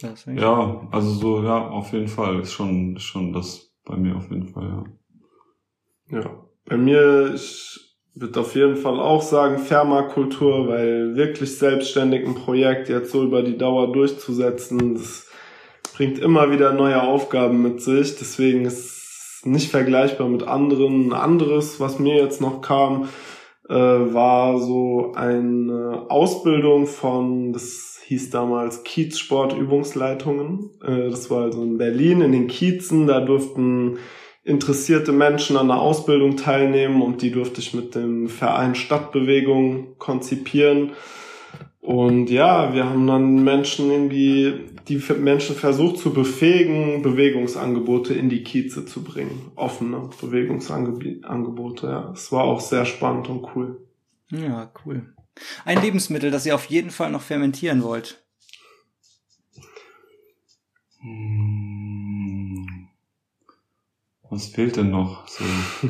[0.00, 2.40] Das ja, also so, ja, auf jeden Fall.
[2.40, 4.84] Ist schon, ist schon das bei mir auf jeden Fall,
[6.10, 6.20] ja.
[6.20, 6.30] Ja.
[6.66, 12.88] Bei mir, ich würde auf jeden Fall auch sagen Fermakultur, weil wirklich selbstständig ein Projekt
[12.88, 15.28] jetzt so über die Dauer durchzusetzen, das
[15.94, 18.16] bringt immer wieder neue Aufgaben mit sich.
[18.16, 18.95] Deswegen ist
[19.44, 21.12] nicht vergleichbar mit anderen.
[21.12, 23.08] Anderes, was mir jetzt noch kam,
[23.68, 30.70] äh, war so eine Ausbildung von, das hieß damals Kiez Sportübungsleitungen.
[30.82, 33.06] Äh, das war also in Berlin in den Kiezen.
[33.06, 33.98] Da durften
[34.44, 40.92] interessierte Menschen an der Ausbildung teilnehmen und die durfte ich mit dem Verein Stadtbewegung konzipieren.
[41.86, 48.42] Und ja, wir haben dann Menschen irgendwie, die Menschen versucht zu befähigen, Bewegungsangebote in die
[48.42, 49.52] Kieze zu bringen.
[49.54, 52.10] Offene Bewegungsangebote, ja.
[52.12, 53.86] Es war auch sehr spannend und cool.
[54.32, 55.14] Ja, cool.
[55.64, 58.20] Ein Lebensmittel, das ihr auf jeden Fall noch fermentieren wollt.
[61.02, 62.66] Hm.
[64.28, 65.28] Was fehlt denn noch?
[65.28, 65.44] So.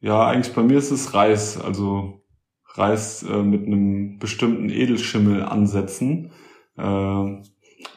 [0.00, 1.58] ja, eigentlich bei mir ist es Reis.
[1.58, 2.19] Also
[2.74, 6.32] Reis äh, mit einem bestimmten Edelschimmel ansetzen.
[6.76, 7.42] Äh,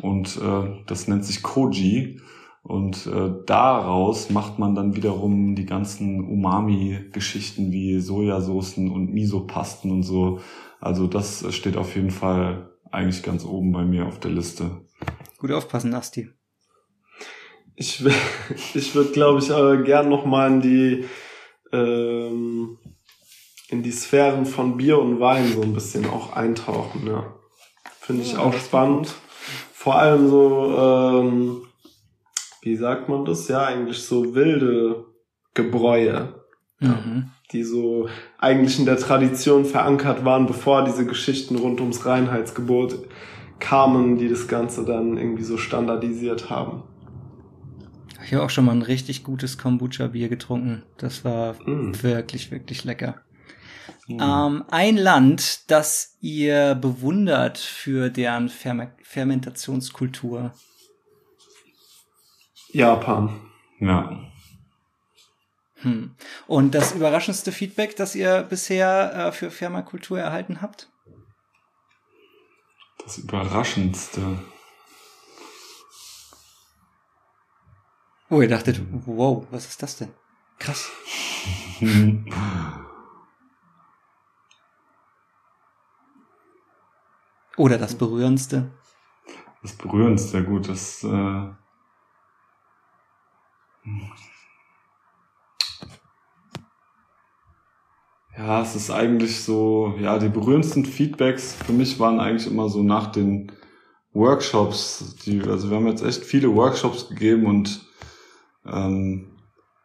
[0.02, 2.20] und äh, das nennt sich Koji.
[2.64, 10.04] Und äh, daraus macht man dann wiederum die ganzen Umami-Geschichten wie Sojasoßen und Miso-Pasten und
[10.04, 10.40] so.
[10.80, 14.82] Also das steht auf jeden Fall eigentlich ganz oben bei mir auf der Liste.
[15.40, 16.30] Gut aufpassen, Nasti.
[17.76, 18.06] Ich,
[18.74, 21.06] ich würde, glaube ich, äh, gern noch mal in die
[21.74, 22.78] ähm,
[23.74, 27.08] in die Sphären von Bier und Wein so ein bisschen auch eintauchen.
[27.08, 27.34] Ja.
[28.00, 29.14] Finde ich ja, auch spannend.
[29.74, 31.62] Vor allem so ähm,
[32.64, 33.50] wie sagt man das?
[33.50, 35.06] Ja, eigentlich so wilde
[35.54, 36.34] Gebräue,
[36.80, 37.32] mhm.
[37.52, 38.08] die so
[38.40, 43.00] eigentlich in der Tradition verankert waren, bevor diese Geschichten rund ums Reinheitsgebot
[43.60, 46.84] kamen, die das Ganze dann irgendwie so standardisiert haben.
[48.26, 50.84] Ich habe auch schon mal ein richtig gutes Kombucha-Bier getrunken.
[50.98, 51.92] Das war mm.
[52.02, 53.22] wirklich, wirklich lecker.
[54.08, 54.20] Mm.
[54.22, 60.54] Ähm, ein Land, das ihr bewundert für deren Ferme Fermentationskultur.
[62.70, 63.40] Japan.
[63.80, 64.32] Ja.
[65.84, 66.16] Hm.
[66.48, 70.90] Und das überraschendste Feedback, das ihr bisher äh, für Firmakultur erhalten habt?
[73.04, 74.40] Das überraschendste.
[78.30, 80.14] Oh, ihr dachtet, wow, was ist das denn?
[80.58, 80.90] Krass.
[87.58, 88.72] Oder das Berührendste.
[89.62, 91.08] Das Berührendste, gut, das äh,
[98.38, 102.84] ja, es ist eigentlich so, ja, die berühmtesten Feedbacks für mich waren eigentlich immer so
[102.84, 103.52] nach den
[104.14, 105.16] Workshops.
[105.26, 107.86] Die, also wir haben jetzt echt viele Workshops gegeben und
[108.66, 109.28] ähm,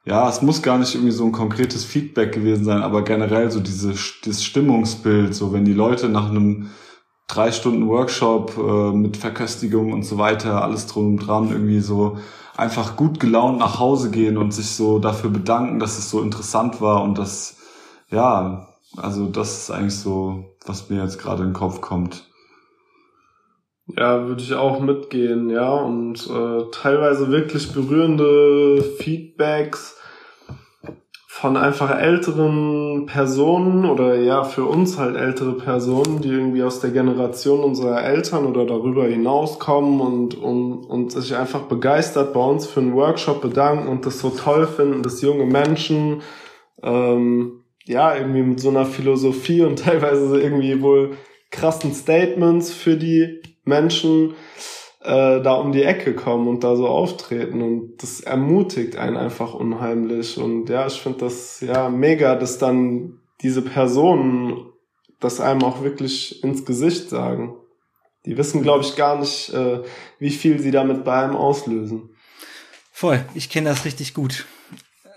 [0.05, 3.61] ja, es muss gar nicht irgendwie so ein konkretes Feedback gewesen sein, aber generell so
[3.61, 3.93] diese,
[4.25, 6.71] dieses Stimmungsbild, so wenn die Leute nach einem
[7.29, 12.19] drei Stunden Workshop äh, mit Verköstigung und so weiter, alles drum und dran irgendwie so
[12.57, 16.81] einfach gut gelaunt nach Hause gehen und sich so dafür bedanken, dass es so interessant
[16.81, 17.57] war und das,
[18.11, 18.67] ja,
[18.97, 22.25] also das ist eigentlich so, was mir jetzt gerade in den Kopf kommt.
[23.97, 29.98] Ja, würde ich auch mitgehen, ja, und äh, teilweise wirklich berührende Feedbacks
[31.41, 36.91] von einfach älteren Personen oder ja, für uns halt ältere Personen, die irgendwie aus der
[36.91, 42.81] Generation unserer Eltern oder darüber hinauskommen und, und, und sich einfach begeistert bei uns für
[42.81, 46.23] einen Workshop bedanken und das so toll finden, dass junge Menschen
[46.83, 51.13] ähm, ja irgendwie mit so einer Philosophie und teilweise irgendwie wohl
[51.53, 54.35] krassen Statements für die Menschen
[55.09, 59.55] äh, da um die Ecke kommen und da so auftreten und das ermutigt einen einfach
[59.55, 64.67] unheimlich und ja, ich finde das ja mega, dass dann diese Personen
[65.19, 67.57] das einem auch wirklich ins Gesicht sagen.
[68.27, 69.81] Die wissen, glaube ich, gar nicht, äh,
[70.19, 72.11] wie viel sie damit bei einem auslösen.
[72.93, 74.45] Voll, ich kenne das richtig gut.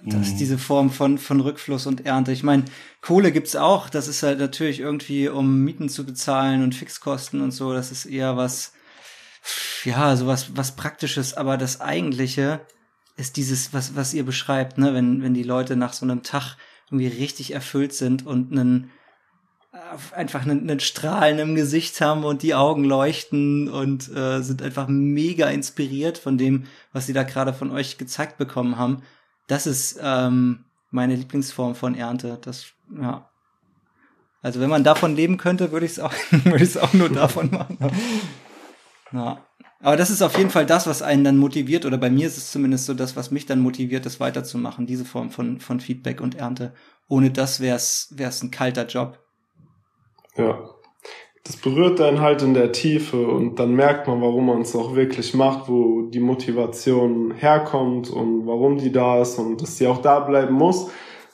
[0.03, 0.37] Das ist mhm.
[0.37, 2.31] diese Form von, von Rückfluss und Ernte.
[2.31, 2.63] Ich meine,
[3.01, 3.89] Kohle gibt's auch.
[3.89, 7.73] Das ist halt natürlich irgendwie, um Mieten zu bezahlen und Fixkosten und so.
[7.73, 8.71] Das ist eher was,
[9.83, 12.61] ja, sowas was Praktisches, aber das Eigentliche
[13.17, 16.57] ist dieses, was, was ihr beschreibt, ne, wenn, wenn die Leute nach so einem Tag
[16.87, 18.91] irgendwie richtig erfüllt sind und einen,
[19.73, 24.61] äh, einfach einen, einen Strahlen im Gesicht haben und die Augen leuchten und äh, sind
[24.61, 29.03] einfach mega inspiriert von dem, was sie da gerade von euch gezeigt bekommen haben.
[29.47, 32.37] Das ist ähm, meine Lieblingsform von Ernte.
[32.41, 32.67] Das,
[32.99, 33.29] ja.
[34.41, 37.09] Also wenn man davon leben könnte, würde ich es auch, würde ich es auch nur
[37.09, 37.77] davon machen.
[39.11, 39.45] Ja.
[39.83, 42.37] Aber das ist auf jeden Fall das, was einen dann motiviert, oder bei mir ist
[42.37, 46.21] es zumindest so das, was mich dann motiviert, das weiterzumachen, diese Form von, von Feedback
[46.21, 46.73] und Ernte.
[47.07, 49.19] Ohne das wär's, wär's ein kalter Job.
[50.37, 50.69] Ja.
[51.43, 54.95] Das berührt einen halt in der Tiefe und dann merkt man, warum man es auch
[54.95, 60.03] wirklich macht, wo die Motivation herkommt und warum die da ist und dass sie auch
[60.03, 60.91] da bleiben muss.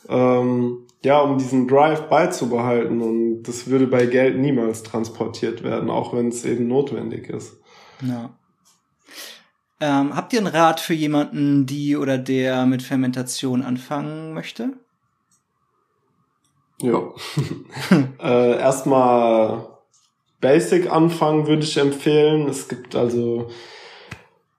[0.07, 6.13] Ähm, ja, um diesen Drive beizubehalten und das würde bei Geld niemals transportiert werden, auch
[6.13, 7.61] wenn es eben notwendig ist.
[8.01, 8.37] Ja.
[9.79, 14.73] Ähm, habt ihr einen Rat für jemanden, die oder der mit Fermentation anfangen möchte?
[16.81, 17.13] Ja.
[18.19, 19.65] äh, erstmal
[20.41, 22.49] Basic anfangen würde ich empfehlen.
[22.49, 23.49] Es gibt also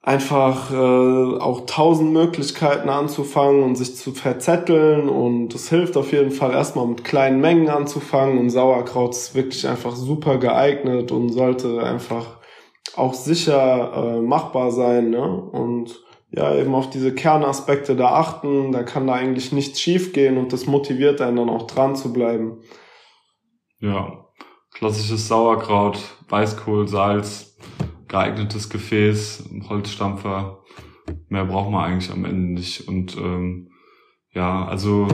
[0.03, 6.30] einfach äh, auch tausend Möglichkeiten anzufangen und sich zu verzetteln und es hilft auf jeden
[6.30, 11.82] Fall erstmal mit kleinen Mengen anzufangen und Sauerkraut ist wirklich einfach super geeignet und sollte
[11.82, 12.38] einfach
[12.96, 15.11] auch sicher äh, machbar sein.
[15.11, 15.22] Ne?
[15.22, 20.53] Und ja eben auf diese Kernaspekte da achten, da kann da eigentlich nichts schiefgehen und
[20.53, 22.61] das motiviert einen dann auch dran zu bleiben.
[23.80, 24.26] Ja,
[24.72, 27.47] klassisches Sauerkraut, Weißkohl, Salz,
[28.09, 30.64] geeignetes Gefäß, Holzstampfer.
[31.28, 32.88] Mehr braucht man eigentlich am Ende nicht.
[32.88, 33.70] Und ähm,
[34.32, 35.09] ja, also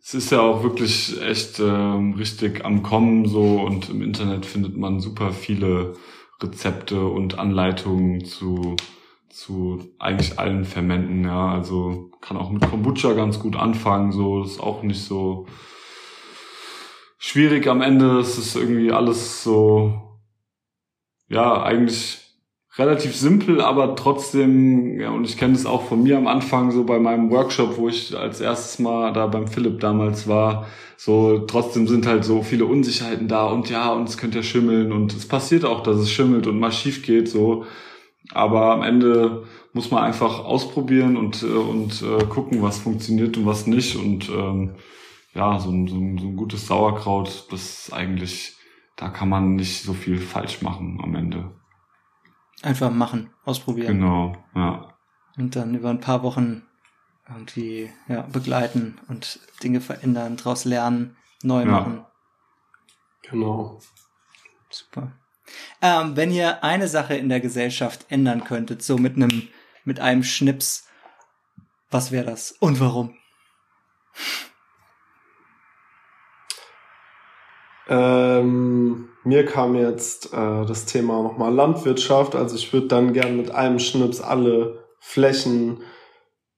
[0.00, 4.76] es ist ja auch wirklich echt ähm, richtig am Kommen so und im Internet findet
[4.76, 5.94] man super viele
[6.40, 8.76] Rezepte und Anleitungen zu
[9.36, 11.52] zu eigentlich allen Fermenten, ja.
[11.52, 15.46] Also kann auch mit Kombucha ganz gut anfangen, so ist auch nicht so
[17.18, 18.18] schwierig am Ende.
[18.18, 20.20] Es ist irgendwie alles so,
[21.28, 22.25] ja, eigentlich
[22.78, 26.84] relativ simpel, aber trotzdem, ja, und ich kenne das auch von mir am Anfang, so
[26.84, 30.66] bei meinem Workshop, wo ich als erstes Mal da beim Philipp damals war,
[30.96, 34.92] so trotzdem sind halt so viele Unsicherheiten da und ja, und es könnte ja schimmeln
[34.92, 37.64] und es passiert auch, dass es schimmelt und mal schief geht, so.
[38.32, 43.46] Aber am Ende muss man einfach ausprobieren und, äh, und äh, gucken, was funktioniert und
[43.46, 43.94] was nicht.
[43.96, 44.74] Und ähm,
[45.34, 48.56] ja, so ein, so, ein, so ein gutes Sauerkraut, das eigentlich,
[48.96, 51.50] da kann man nicht so viel falsch machen am Ende.
[52.62, 53.98] Einfach machen, ausprobieren.
[53.98, 54.94] Genau, ja.
[55.36, 56.62] Und dann über ein paar Wochen
[57.28, 61.66] irgendwie ja, begleiten und Dinge verändern, daraus lernen, neu ja.
[61.66, 62.06] machen.
[63.22, 63.80] Genau.
[64.70, 65.12] Super.
[65.82, 69.48] Ähm, wenn ihr eine Sache in der Gesellschaft ändern könntet, so mit einem,
[69.84, 70.88] mit einem Schnips,
[71.90, 73.16] was wäre das und warum?
[77.88, 82.34] Ähm, mir kam jetzt äh, das Thema nochmal Landwirtschaft.
[82.34, 85.82] Also ich würde dann gern mit einem Schnips alle Flächen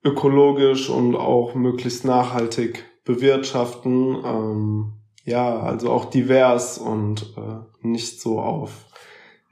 [0.04, 4.16] ökologisch und auch möglichst nachhaltig bewirtschaften.
[4.24, 4.92] Ähm,
[5.24, 8.86] ja, also auch divers und äh, nicht so auf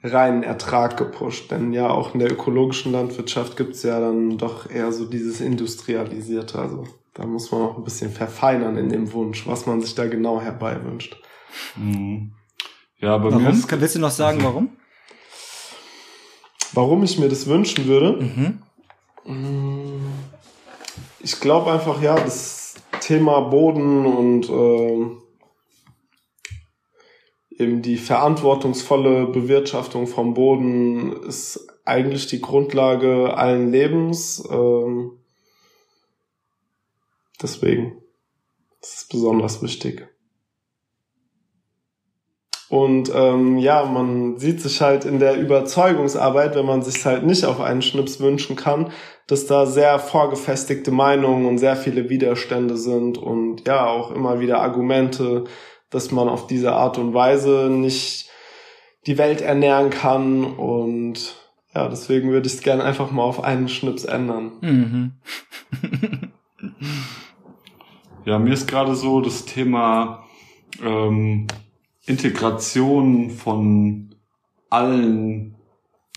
[0.02, 1.50] reinen Ertrag gepusht.
[1.50, 6.58] Denn ja, auch in der ökologischen Landwirtschaft gibt's ja dann doch eher so dieses Industrialisierte.
[6.58, 10.06] Also da muss man auch ein bisschen verfeinern in dem Wunsch, was man sich da
[10.06, 11.16] genau herbeiwünscht.
[11.76, 12.32] Mhm.
[12.98, 13.42] Ja, bei warum?
[13.42, 14.70] mir Willst du noch sagen, warum?
[16.72, 18.60] Warum ich mir das wünschen würde?
[19.24, 20.08] Mhm.
[21.20, 25.06] Ich glaube einfach, ja, das Thema Boden und äh,
[27.62, 34.46] eben die verantwortungsvolle Bewirtschaftung vom Boden ist eigentlich die Grundlage allen Lebens.
[34.50, 35.12] Ähm,
[37.40, 38.02] deswegen
[38.80, 40.08] ist besonders wichtig.
[42.68, 47.44] Und ähm, ja, man sieht sich halt in der Überzeugungsarbeit, wenn man sich halt nicht
[47.44, 48.90] auf einen Schnips wünschen kann,
[49.28, 54.60] dass da sehr vorgefestigte Meinungen und sehr viele Widerstände sind und ja auch immer wieder
[54.60, 55.44] Argumente,
[55.90, 58.28] dass man auf diese Art und Weise nicht
[59.06, 61.36] die Welt ernähren kann und
[61.74, 64.52] ja, deswegen würde ich es gerne einfach mal auf einen Schnips ändern.
[64.60, 65.12] Mhm.
[68.24, 70.24] ja, mir ist gerade so das Thema
[70.82, 71.46] ähm,
[72.06, 74.14] Integration von
[74.70, 75.56] allen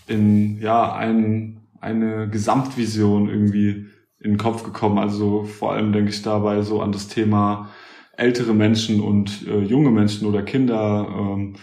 [0.06, 3.86] in ja ein, eine Gesamtvision irgendwie
[4.20, 4.98] in den Kopf gekommen.
[4.98, 7.70] Also vor allem denke ich dabei so an das Thema
[8.16, 11.54] ältere Menschen und äh, junge Menschen oder Kinder, ähm,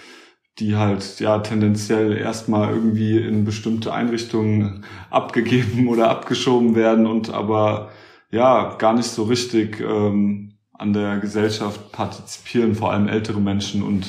[0.60, 7.92] die halt ja tendenziell erstmal irgendwie in bestimmte Einrichtungen abgegeben oder abgeschoben werden und aber
[8.32, 13.82] ja gar nicht so richtig ähm, an der Gesellschaft partizipieren, vor allem ältere Menschen.
[13.84, 14.08] Und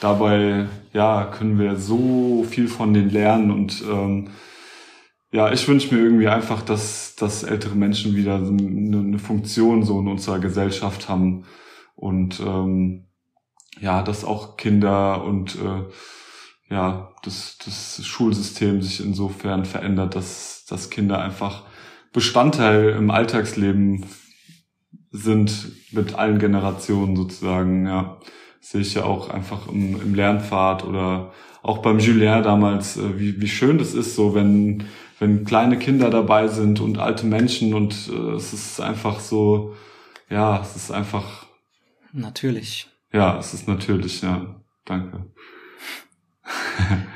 [0.00, 3.50] dabei ja können wir so viel von denen lernen.
[3.50, 4.30] Und ähm,
[5.30, 10.00] ja, ich wünsche mir irgendwie einfach, dass, dass ältere Menschen wieder eine, eine Funktion so
[10.00, 11.44] in unserer Gesellschaft haben.
[11.94, 13.04] Und ähm,
[13.80, 15.84] ja, dass auch Kinder und äh,
[16.68, 21.64] ja, das, das Schulsystem sich insofern verändert, dass, dass Kinder einfach
[22.12, 24.06] Bestandteil im Alltagsleben
[25.12, 28.18] sind mit allen Generationen sozusagen, ja.
[28.60, 31.32] Sehe ich ja auch einfach im, im Lernpfad oder
[31.62, 34.84] auch beim Julien damals, äh, wie, wie schön das ist, so wenn,
[35.20, 39.74] wenn kleine Kinder dabei sind und alte Menschen und äh, es ist einfach so,
[40.28, 41.46] ja, es ist einfach
[42.16, 42.88] Natürlich.
[43.12, 44.60] Ja, es ist natürlich, ja.
[44.86, 45.26] Danke.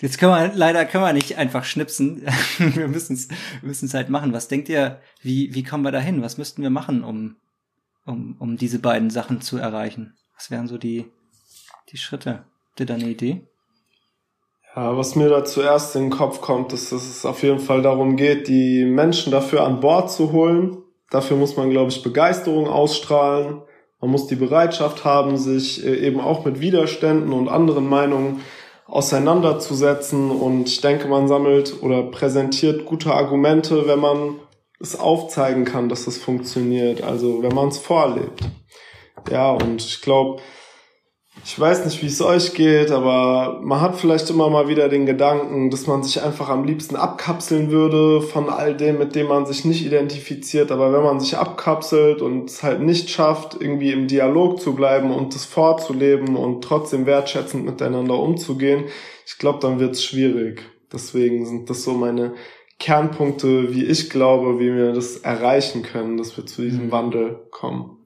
[0.00, 2.26] Jetzt können wir leider können wir nicht einfach schnipsen.
[2.58, 3.28] wir müssen es
[3.62, 4.32] müssen es halt machen.
[4.32, 6.22] Was denkt ihr, wie wie kommen wir dahin?
[6.22, 7.36] Was müssten wir machen, um
[8.04, 10.14] um um diese beiden Sachen zu erreichen?
[10.36, 11.06] Was wären so die
[11.90, 12.44] die Schritte?
[12.70, 13.46] Habt ihr da eine Idee?
[14.74, 17.82] Ja, was mir da zuerst in den Kopf kommt, ist, dass es auf jeden Fall
[17.82, 20.78] darum geht, die Menschen dafür an Bord zu holen.
[21.10, 23.62] Dafür muss man, glaube ich, Begeisterung ausstrahlen.
[24.00, 28.40] Man muss die Bereitschaft haben, sich äh, eben auch mit Widerständen und anderen Meinungen
[28.94, 30.30] auseinanderzusetzen.
[30.30, 34.36] Und ich denke, man sammelt oder präsentiert gute Argumente, wenn man
[34.80, 37.02] es aufzeigen kann, dass es funktioniert.
[37.02, 38.40] Also wenn man es vorlebt.
[39.30, 40.40] Ja, und ich glaube,
[41.46, 45.04] ich weiß nicht, wie es euch geht, aber man hat vielleicht immer mal wieder den
[45.04, 49.44] Gedanken, dass man sich einfach am liebsten abkapseln würde von all dem, mit dem man
[49.44, 50.72] sich nicht identifiziert.
[50.72, 55.12] Aber wenn man sich abkapselt und es halt nicht schafft, irgendwie im Dialog zu bleiben
[55.12, 58.84] und das vorzuleben und trotzdem wertschätzend miteinander umzugehen,
[59.26, 60.62] ich glaube, dann wird es schwierig.
[60.90, 62.32] Deswegen sind das so meine
[62.78, 66.92] Kernpunkte, wie ich glaube, wie wir das erreichen können, dass wir zu diesem mhm.
[66.92, 67.98] Wandel kommen.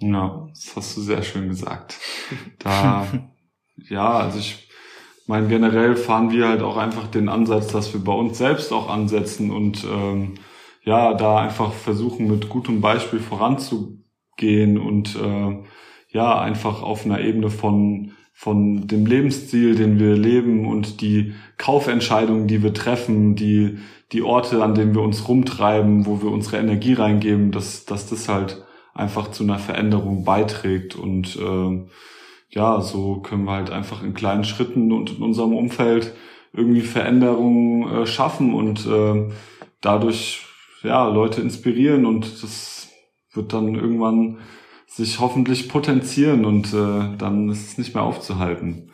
[0.00, 1.98] Ja, das hast du sehr schön gesagt.
[2.58, 3.06] Da,
[3.88, 4.68] ja, also ich
[5.26, 8.88] meine, generell fahren wir halt auch einfach den Ansatz, dass wir bei uns selbst auch
[8.90, 10.34] ansetzen und ähm,
[10.84, 15.58] ja, da einfach versuchen, mit gutem Beispiel voranzugehen und äh,
[16.10, 22.46] ja, einfach auf einer Ebene von von dem Lebensstil, den wir leben und die Kaufentscheidungen,
[22.46, 23.78] die wir treffen, die,
[24.12, 28.30] die Orte, an denen wir uns rumtreiben, wo wir unsere Energie reingeben, dass, dass das
[28.30, 30.96] halt einfach zu einer Veränderung beiträgt.
[30.96, 31.86] Und äh,
[32.50, 36.14] ja, so können wir halt einfach in kleinen Schritten und in unserem Umfeld
[36.52, 39.30] irgendwie Veränderungen äh, schaffen und äh,
[39.80, 40.44] dadurch
[40.82, 42.88] ja Leute inspirieren und das
[43.32, 44.38] wird dann irgendwann
[44.86, 48.90] sich hoffentlich potenzieren und äh, dann ist es nicht mehr aufzuhalten.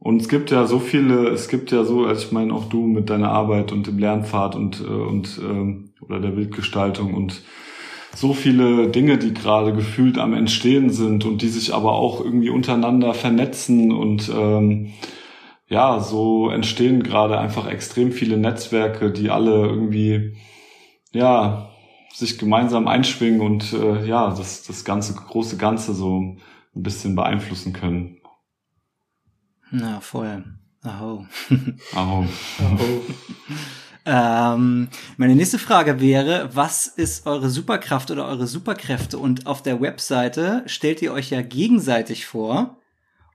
[0.00, 2.86] Und es gibt ja so viele, es gibt ja so, also ich meine auch du
[2.86, 7.42] mit deiner Arbeit und dem Lernpfad und äh, und äh, oder der Bildgestaltung und
[8.14, 12.50] so viele Dinge, die gerade gefühlt am Entstehen sind und die sich aber auch irgendwie
[12.50, 14.92] untereinander vernetzen und ähm,
[15.68, 20.36] ja, so entstehen gerade einfach extrem viele Netzwerke, die alle irgendwie
[21.12, 21.70] ja
[22.12, 26.38] sich gemeinsam einschwingen und äh, ja, das, das ganze große Ganze so ein
[26.74, 28.16] bisschen beeinflussen können.
[29.70, 30.44] Na, voll.
[30.82, 31.26] Aho.
[31.94, 32.24] Aho.
[32.60, 33.02] Aho.
[34.10, 34.88] Ähm,
[35.18, 39.18] meine nächste Frage wäre, was ist eure Superkraft oder eure Superkräfte?
[39.18, 42.78] Und auf der Webseite stellt ihr euch ja gegenseitig vor.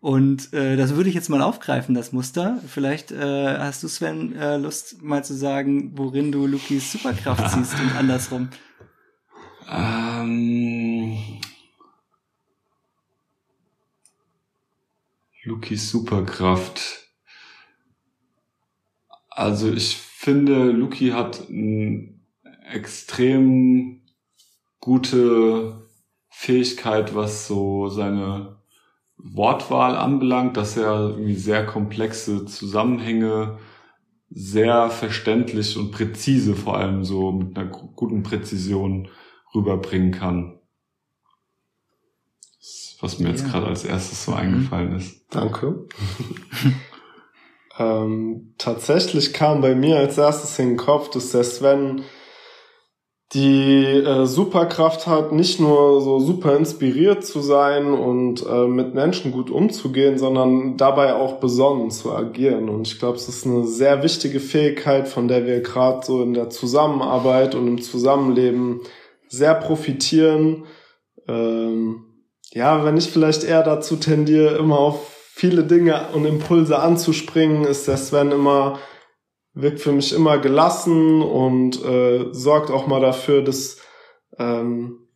[0.01, 2.59] Und äh, das würde ich jetzt mal aufgreifen, das Muster.
[2.67, 7.79] Vielleicht äh, hast du, Sven, äh, Lust, mal zu sagen, worin du Lukis Superkraft siehst
[7.79, 8.49] und andersrum.
[9.69, 11.39] Ähm,
[15.43, 17.09] Lukis Superkraft.
[19.29, 22.13] Also ich finde, Luki hat eine
[22.71, 24.03] extrem
[24.79, 25.81] gute
[26.29, 28.57] Fähigkeit, was so seine
[29.17, 33.59] Wortwahl anbelangt, dass er irgendwie sehr komplexe Zusammenhänge
[34.29, 39.09] sehr verständlich und präzise, vor allem so mit einer guten Präzision
[39.53, 40.57] rüberbringen kann.
[43.01, 44.37] Was mir jetzt gerade als erstes so mhm.
[44.37, 45.25] eingefallen ist.
[45.29, 45.85] Danke.
[47.79, 52.03] ähm, tatsächlich kam bei mir als erstes in den Kopf, dass der Sven
[53.33, 59.31] die äh, Superkraft hat, nicht nur so super inspiriert zu sein und äh, mit Menschen
[59.31, 62.69] gut umzugehen, sondern dabei auch besonnen zu agieren.
[62.69, 66.35] Und ich glaube, es ist eine sehr wichtige Fähigkeit, von der wir gerade so in
[66.35, 68.81] der Zusammenarbeit und im Zusammenleben
[69.29, 70.65] sehr profitieren.
[71.27, 72.05] Ähm,
[72.51, 77.87] ja, wenn ich vielleicht eher dazu tendiere, immer auf viele Dinge und Impulse anzuspringen, ist
[77.87, 78.79] der Sven immer,
[79.53, 83.77] wirkt für mich immer gelassen und äh, sorgt auch mal dafür, dass
[84.37, 85.07] ähm,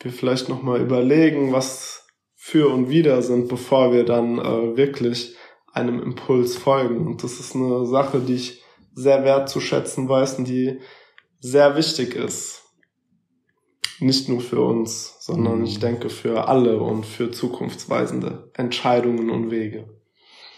[0.00, 5.36] wir vielleicht nochmal überlegen, was für und wider sind, bevor wir dann äh, wirklich
[5.72, 7.06] einem Impuls folgen.
[7.06, 8.62] Und das ist eine Sache, die ich
[8.94, 10.80] sehr wertzuschätzen weiß und die
[11.38, 12.65] sehr wichtig ist
[14.00, 15.80] nicht nur für uns, sondern ich mhm.
[15.80, 19.88] denke für alle und für zukunftsweisende Entscheidungen und Wege.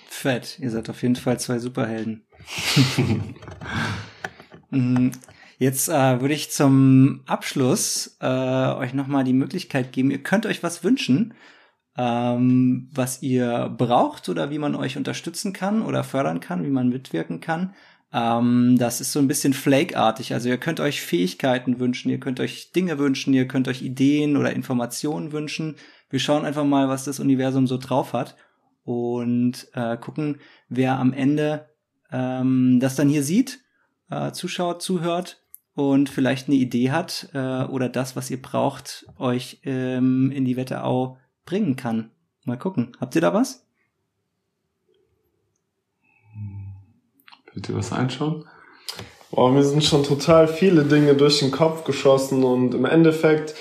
[0.09, 2.27] Fett, ihr seid auf jeden Fall zwei Superhelden.
[4.71, 5.13] Mhm.
[5.59, 10.63] Jetzt äh, würde ich zum Abschluss äh, euch nochmal die Möglichkeit geben, ihr könnt euch
[10.63, 11.35] was wünschen,
[11.97, 16.89] ähm, was ihr braucht oder wie man euch unterstützen kann oder fördern kann, wie man
[16.89, 17.75] mitwirken kann.
[18.13, 20.33] Ähm, das ist so ein bisschen Flake-artig.
[20.33, 24.37] Also ihr könnt euch Fähigkeiten wünschen, ihr könnt euch Dinge wünschen, ihr könnt euch Ideen
[24.37, 25.77] oder Informationen wünschen.
[26.11, 28.37] Wir schauen einfach mal, was das Universum so drauf hat
[28.85, 31.69] und äh, gucken, wer am Ende
[32.11, 33.61] ähm, das dann hier sieht,
[34.11, 35.43] äh, zuschaut, zuhört
[35.75, 40.57] und vielleicht eine Idee hat äh, oder das, was ihr braucht, euch ähm, in die
[40.57, 42.11] Wetterau bringen kann.
[42.45, 42.97] Mal gucken.
[42.99, 43.68] Habt ihr da was?
[47.53, 48.45] Fällt dir was einschauen?
[49.31, 53.55] Boah, mir sind schon total viele Dinge durch den Kopf geschossen und im Endeffekt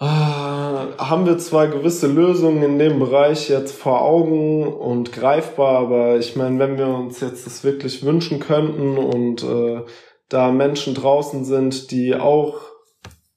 [0.00, 6.18] äh, haben wir zwar gewisse Lösungen in dem Bereich jetzt vor Augen und greifbar, aber
[6.18, 9.82] ich meine, wenn wir uns jetzt das wirklich wünschen könnten und äh,
[10.28, 12.60] da Menschen draußen sind, die auch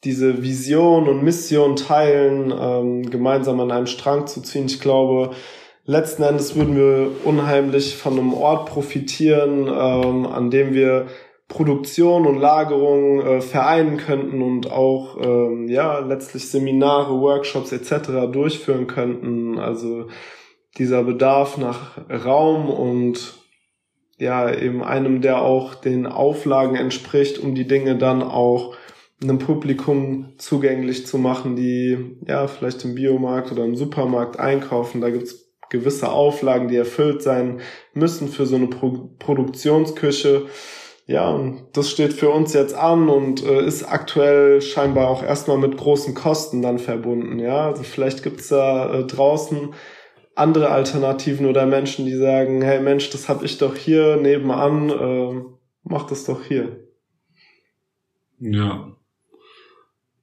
[0.04, 5.32] diese Vision und Mission teilen, ähm, gemeinsam an einem Strang zu ziehen, ich glaube,
[5.86, 11.08] letzten Endes würden wir unheimlich von einem Ort profitieren, ähm, an dem wir
[11.48, 18.32] Produktion und Lagerung äh, vereinen könnten und auch ähm, ja letztlich Seminare, Workshops etc.
[18.32, 19.60] durchführen könnten.
[19.60, 20.08] Also
[20.78, 23.34] dieser Bedarf nach Raum und
[24.18, 28.76] ja eben einem, der auch den Auflagen entspricht, um die Dinge dann auch
[29.22, 35.02] einem Publikum zugänglich zu machen, die ja vielleicht im Biomarkt oder im Supermarkt einkaufen.
[35.02, 37.62] Da gibt's gewisse Auflagen, die erfüllt sein
[37.94, 40.46] müssen für so eine Pro Produktionsküche
[41.12, 45.58] ja, und das steht für uns jetzt an und äh, ist aktuell scheinbar auch erstmal
[45.58, 47.38] mit großen Kosten dann verbunden.
[47.38, 49.74] Ja, also vielleicht gibt's da äh, draußen
[50.36, 55.42] andere Alternativen oder Menschen, die sagen, hey Mensch, das hab ich doch hier nebenan, äh,
[55.84, 56.80] mach das doch hier.
[58.40, 58.96] Ja.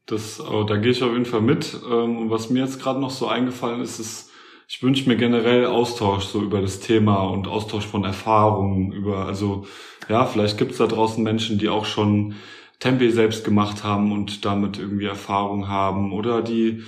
[0.07, 1.76] Das, oh, da gehe ich auf jeden Fall mit.
[1.84, 4.28] Ähm, und was mir jetzt gerade noch so eingefallen ist, ist,
[4.69, 9.66] ich wünsche mir generell Austausch so über das Thema und Austausch von Erfahrungen über, also
[10.11, 12.35] ja, vielleicht gibt's da draußen Menschen, die auch schon
[12.79, 16.83] Tempeh selbst gemacht haben und damit irgendwie Erfahrung haben oder die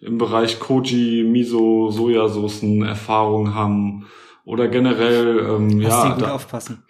[0.00, 4.06] im Bereich Koji, Miso, Sojasoßen Erfahrung haben
[4.46, 6.84] oder generell ähm, Lass ja gut da, aufpassen.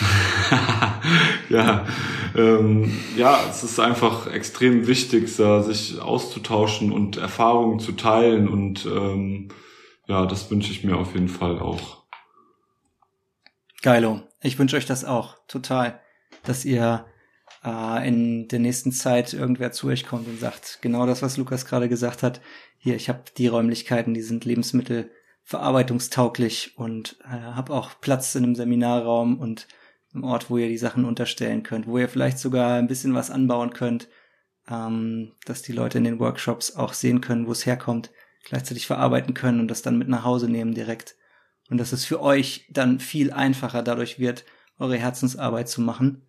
[1.48, 1.84] ja,
[2.36, 9.48] ähm, ja, es ist einfach extrem wichtig, sich auszutauschen und Erfahrungen zu teilen und ähm,
[10.10, 12.02] ja, das wünsche ich mir auf jeden Fall auch.
[13.82, 14.22] Geilo.
[14.42, 16.00] Ich wünsche euch das auch total,
[16.42, 17.04] dass ihr
[17.64, 21.64] äh, in der nächsten Zeit irgendwer zu euch kommt und sagt, genau das, was Lukas
[21.64, 22.40] gerade gesagt hat,
[22.76, 28.56] hier, ich habe die Räumlichkeiten, die sind lebensmittelverarbeitungstauglich und äh, habe auch Platz in einem
[28.56, 29.68] Seminarraum und
[30.12, 33.30] einem Ort, wo ihr die Sachen unterstellen könnt, wo ihr vielleicht sogar ein bisschen was
[33.30, 34.08] anbauen könnt,
[34.68, 38.10] ähm, dass die Leute in den Workshops auch sehen können, wo es herkommt,
[38.44, 41.16] gleichzeitig verarbeiten können und das dann mit nach Hause nehmen direkt
[41.70, 44.44] und dass es für euch dann viel einfacher dadurch wird,
[44.78, 46.22] eure Herzensarbeit zu machen.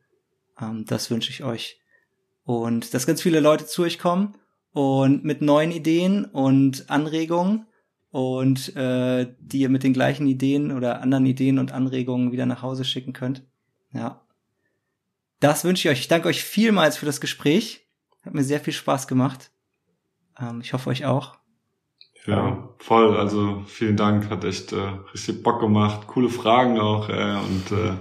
[0.59, 1.82] Ähm, das wünsche ich euch.
[2.43, 4.36] Und dass ganz viele Leute zu euch kommen
[4.72, 7.66] und mit neuen Ideen und Anregungen
[8.12, 12.62] und äh, die ihr mit den gleichen Ideen oder anderen Ideen und Anregungen wieder nach
[12.62, 13.43] Hause schicken könnt.
[13.93, 14.22] Ja.
[15.39, 16.01] Das wünsche ich euch.
[16.01, 17.88] Ich danke euch vielmals für das Gespräch.
[18.24, 19.51] Hat mir sehr viel Spaß gemacht.
[20.39, 21.40] Ähm, ich hoffe euch auch.
[22.26, 23.17] Ja, voll.
[23.17, 26.07] Also vielen Dank, hat echt äh, richtig Bock gemacht.
[26.07, 27.93] Coole Fragen auch äh, und äh,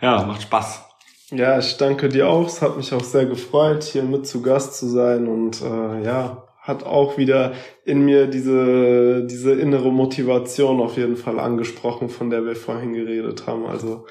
[0.00, 0.84] ja, macht Spaß.
[1.30, 2.46] Ja, ich danke dir auch.
[2.46, 6.44] Es hat mich auch sehr gefreut, hier mit zu Gast zu sein und äh, ja,
[6.60, 7.52] hat auch wieder
[7.84, 13.46] in mir diese, diese innere Motivation auf jeden Fall angesprochen, von der wir vorhin geredet
[13.46, 13.66] haben.
[13.66, 14.06] Also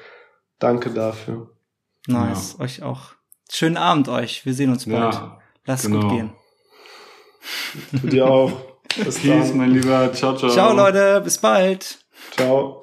[0.58, 1.50] danke dafür.
[2.06, 2.64] Nice, ja.
[2.64, 3.12] euch auch.
[3.50, 4.46] Schönen Abend euch.
[4.46, 5.14] Wir sehen uns bald.
[5.14, 6.00] Ja, Lasst genau.
[6.00, 6.32] gut gehen.
[7.92, 8.69] Du dir auch.
[8.96, 9.56] Bis Peace, dann.
[9.56, 10.12] mein Lieber.
[10.12, 10.50] Ciao, ciao.
[10.50, 11.20] Ciao, Leute.
[11.22, 11.98] Bis bald.
[12.36, 12.79] Ciao.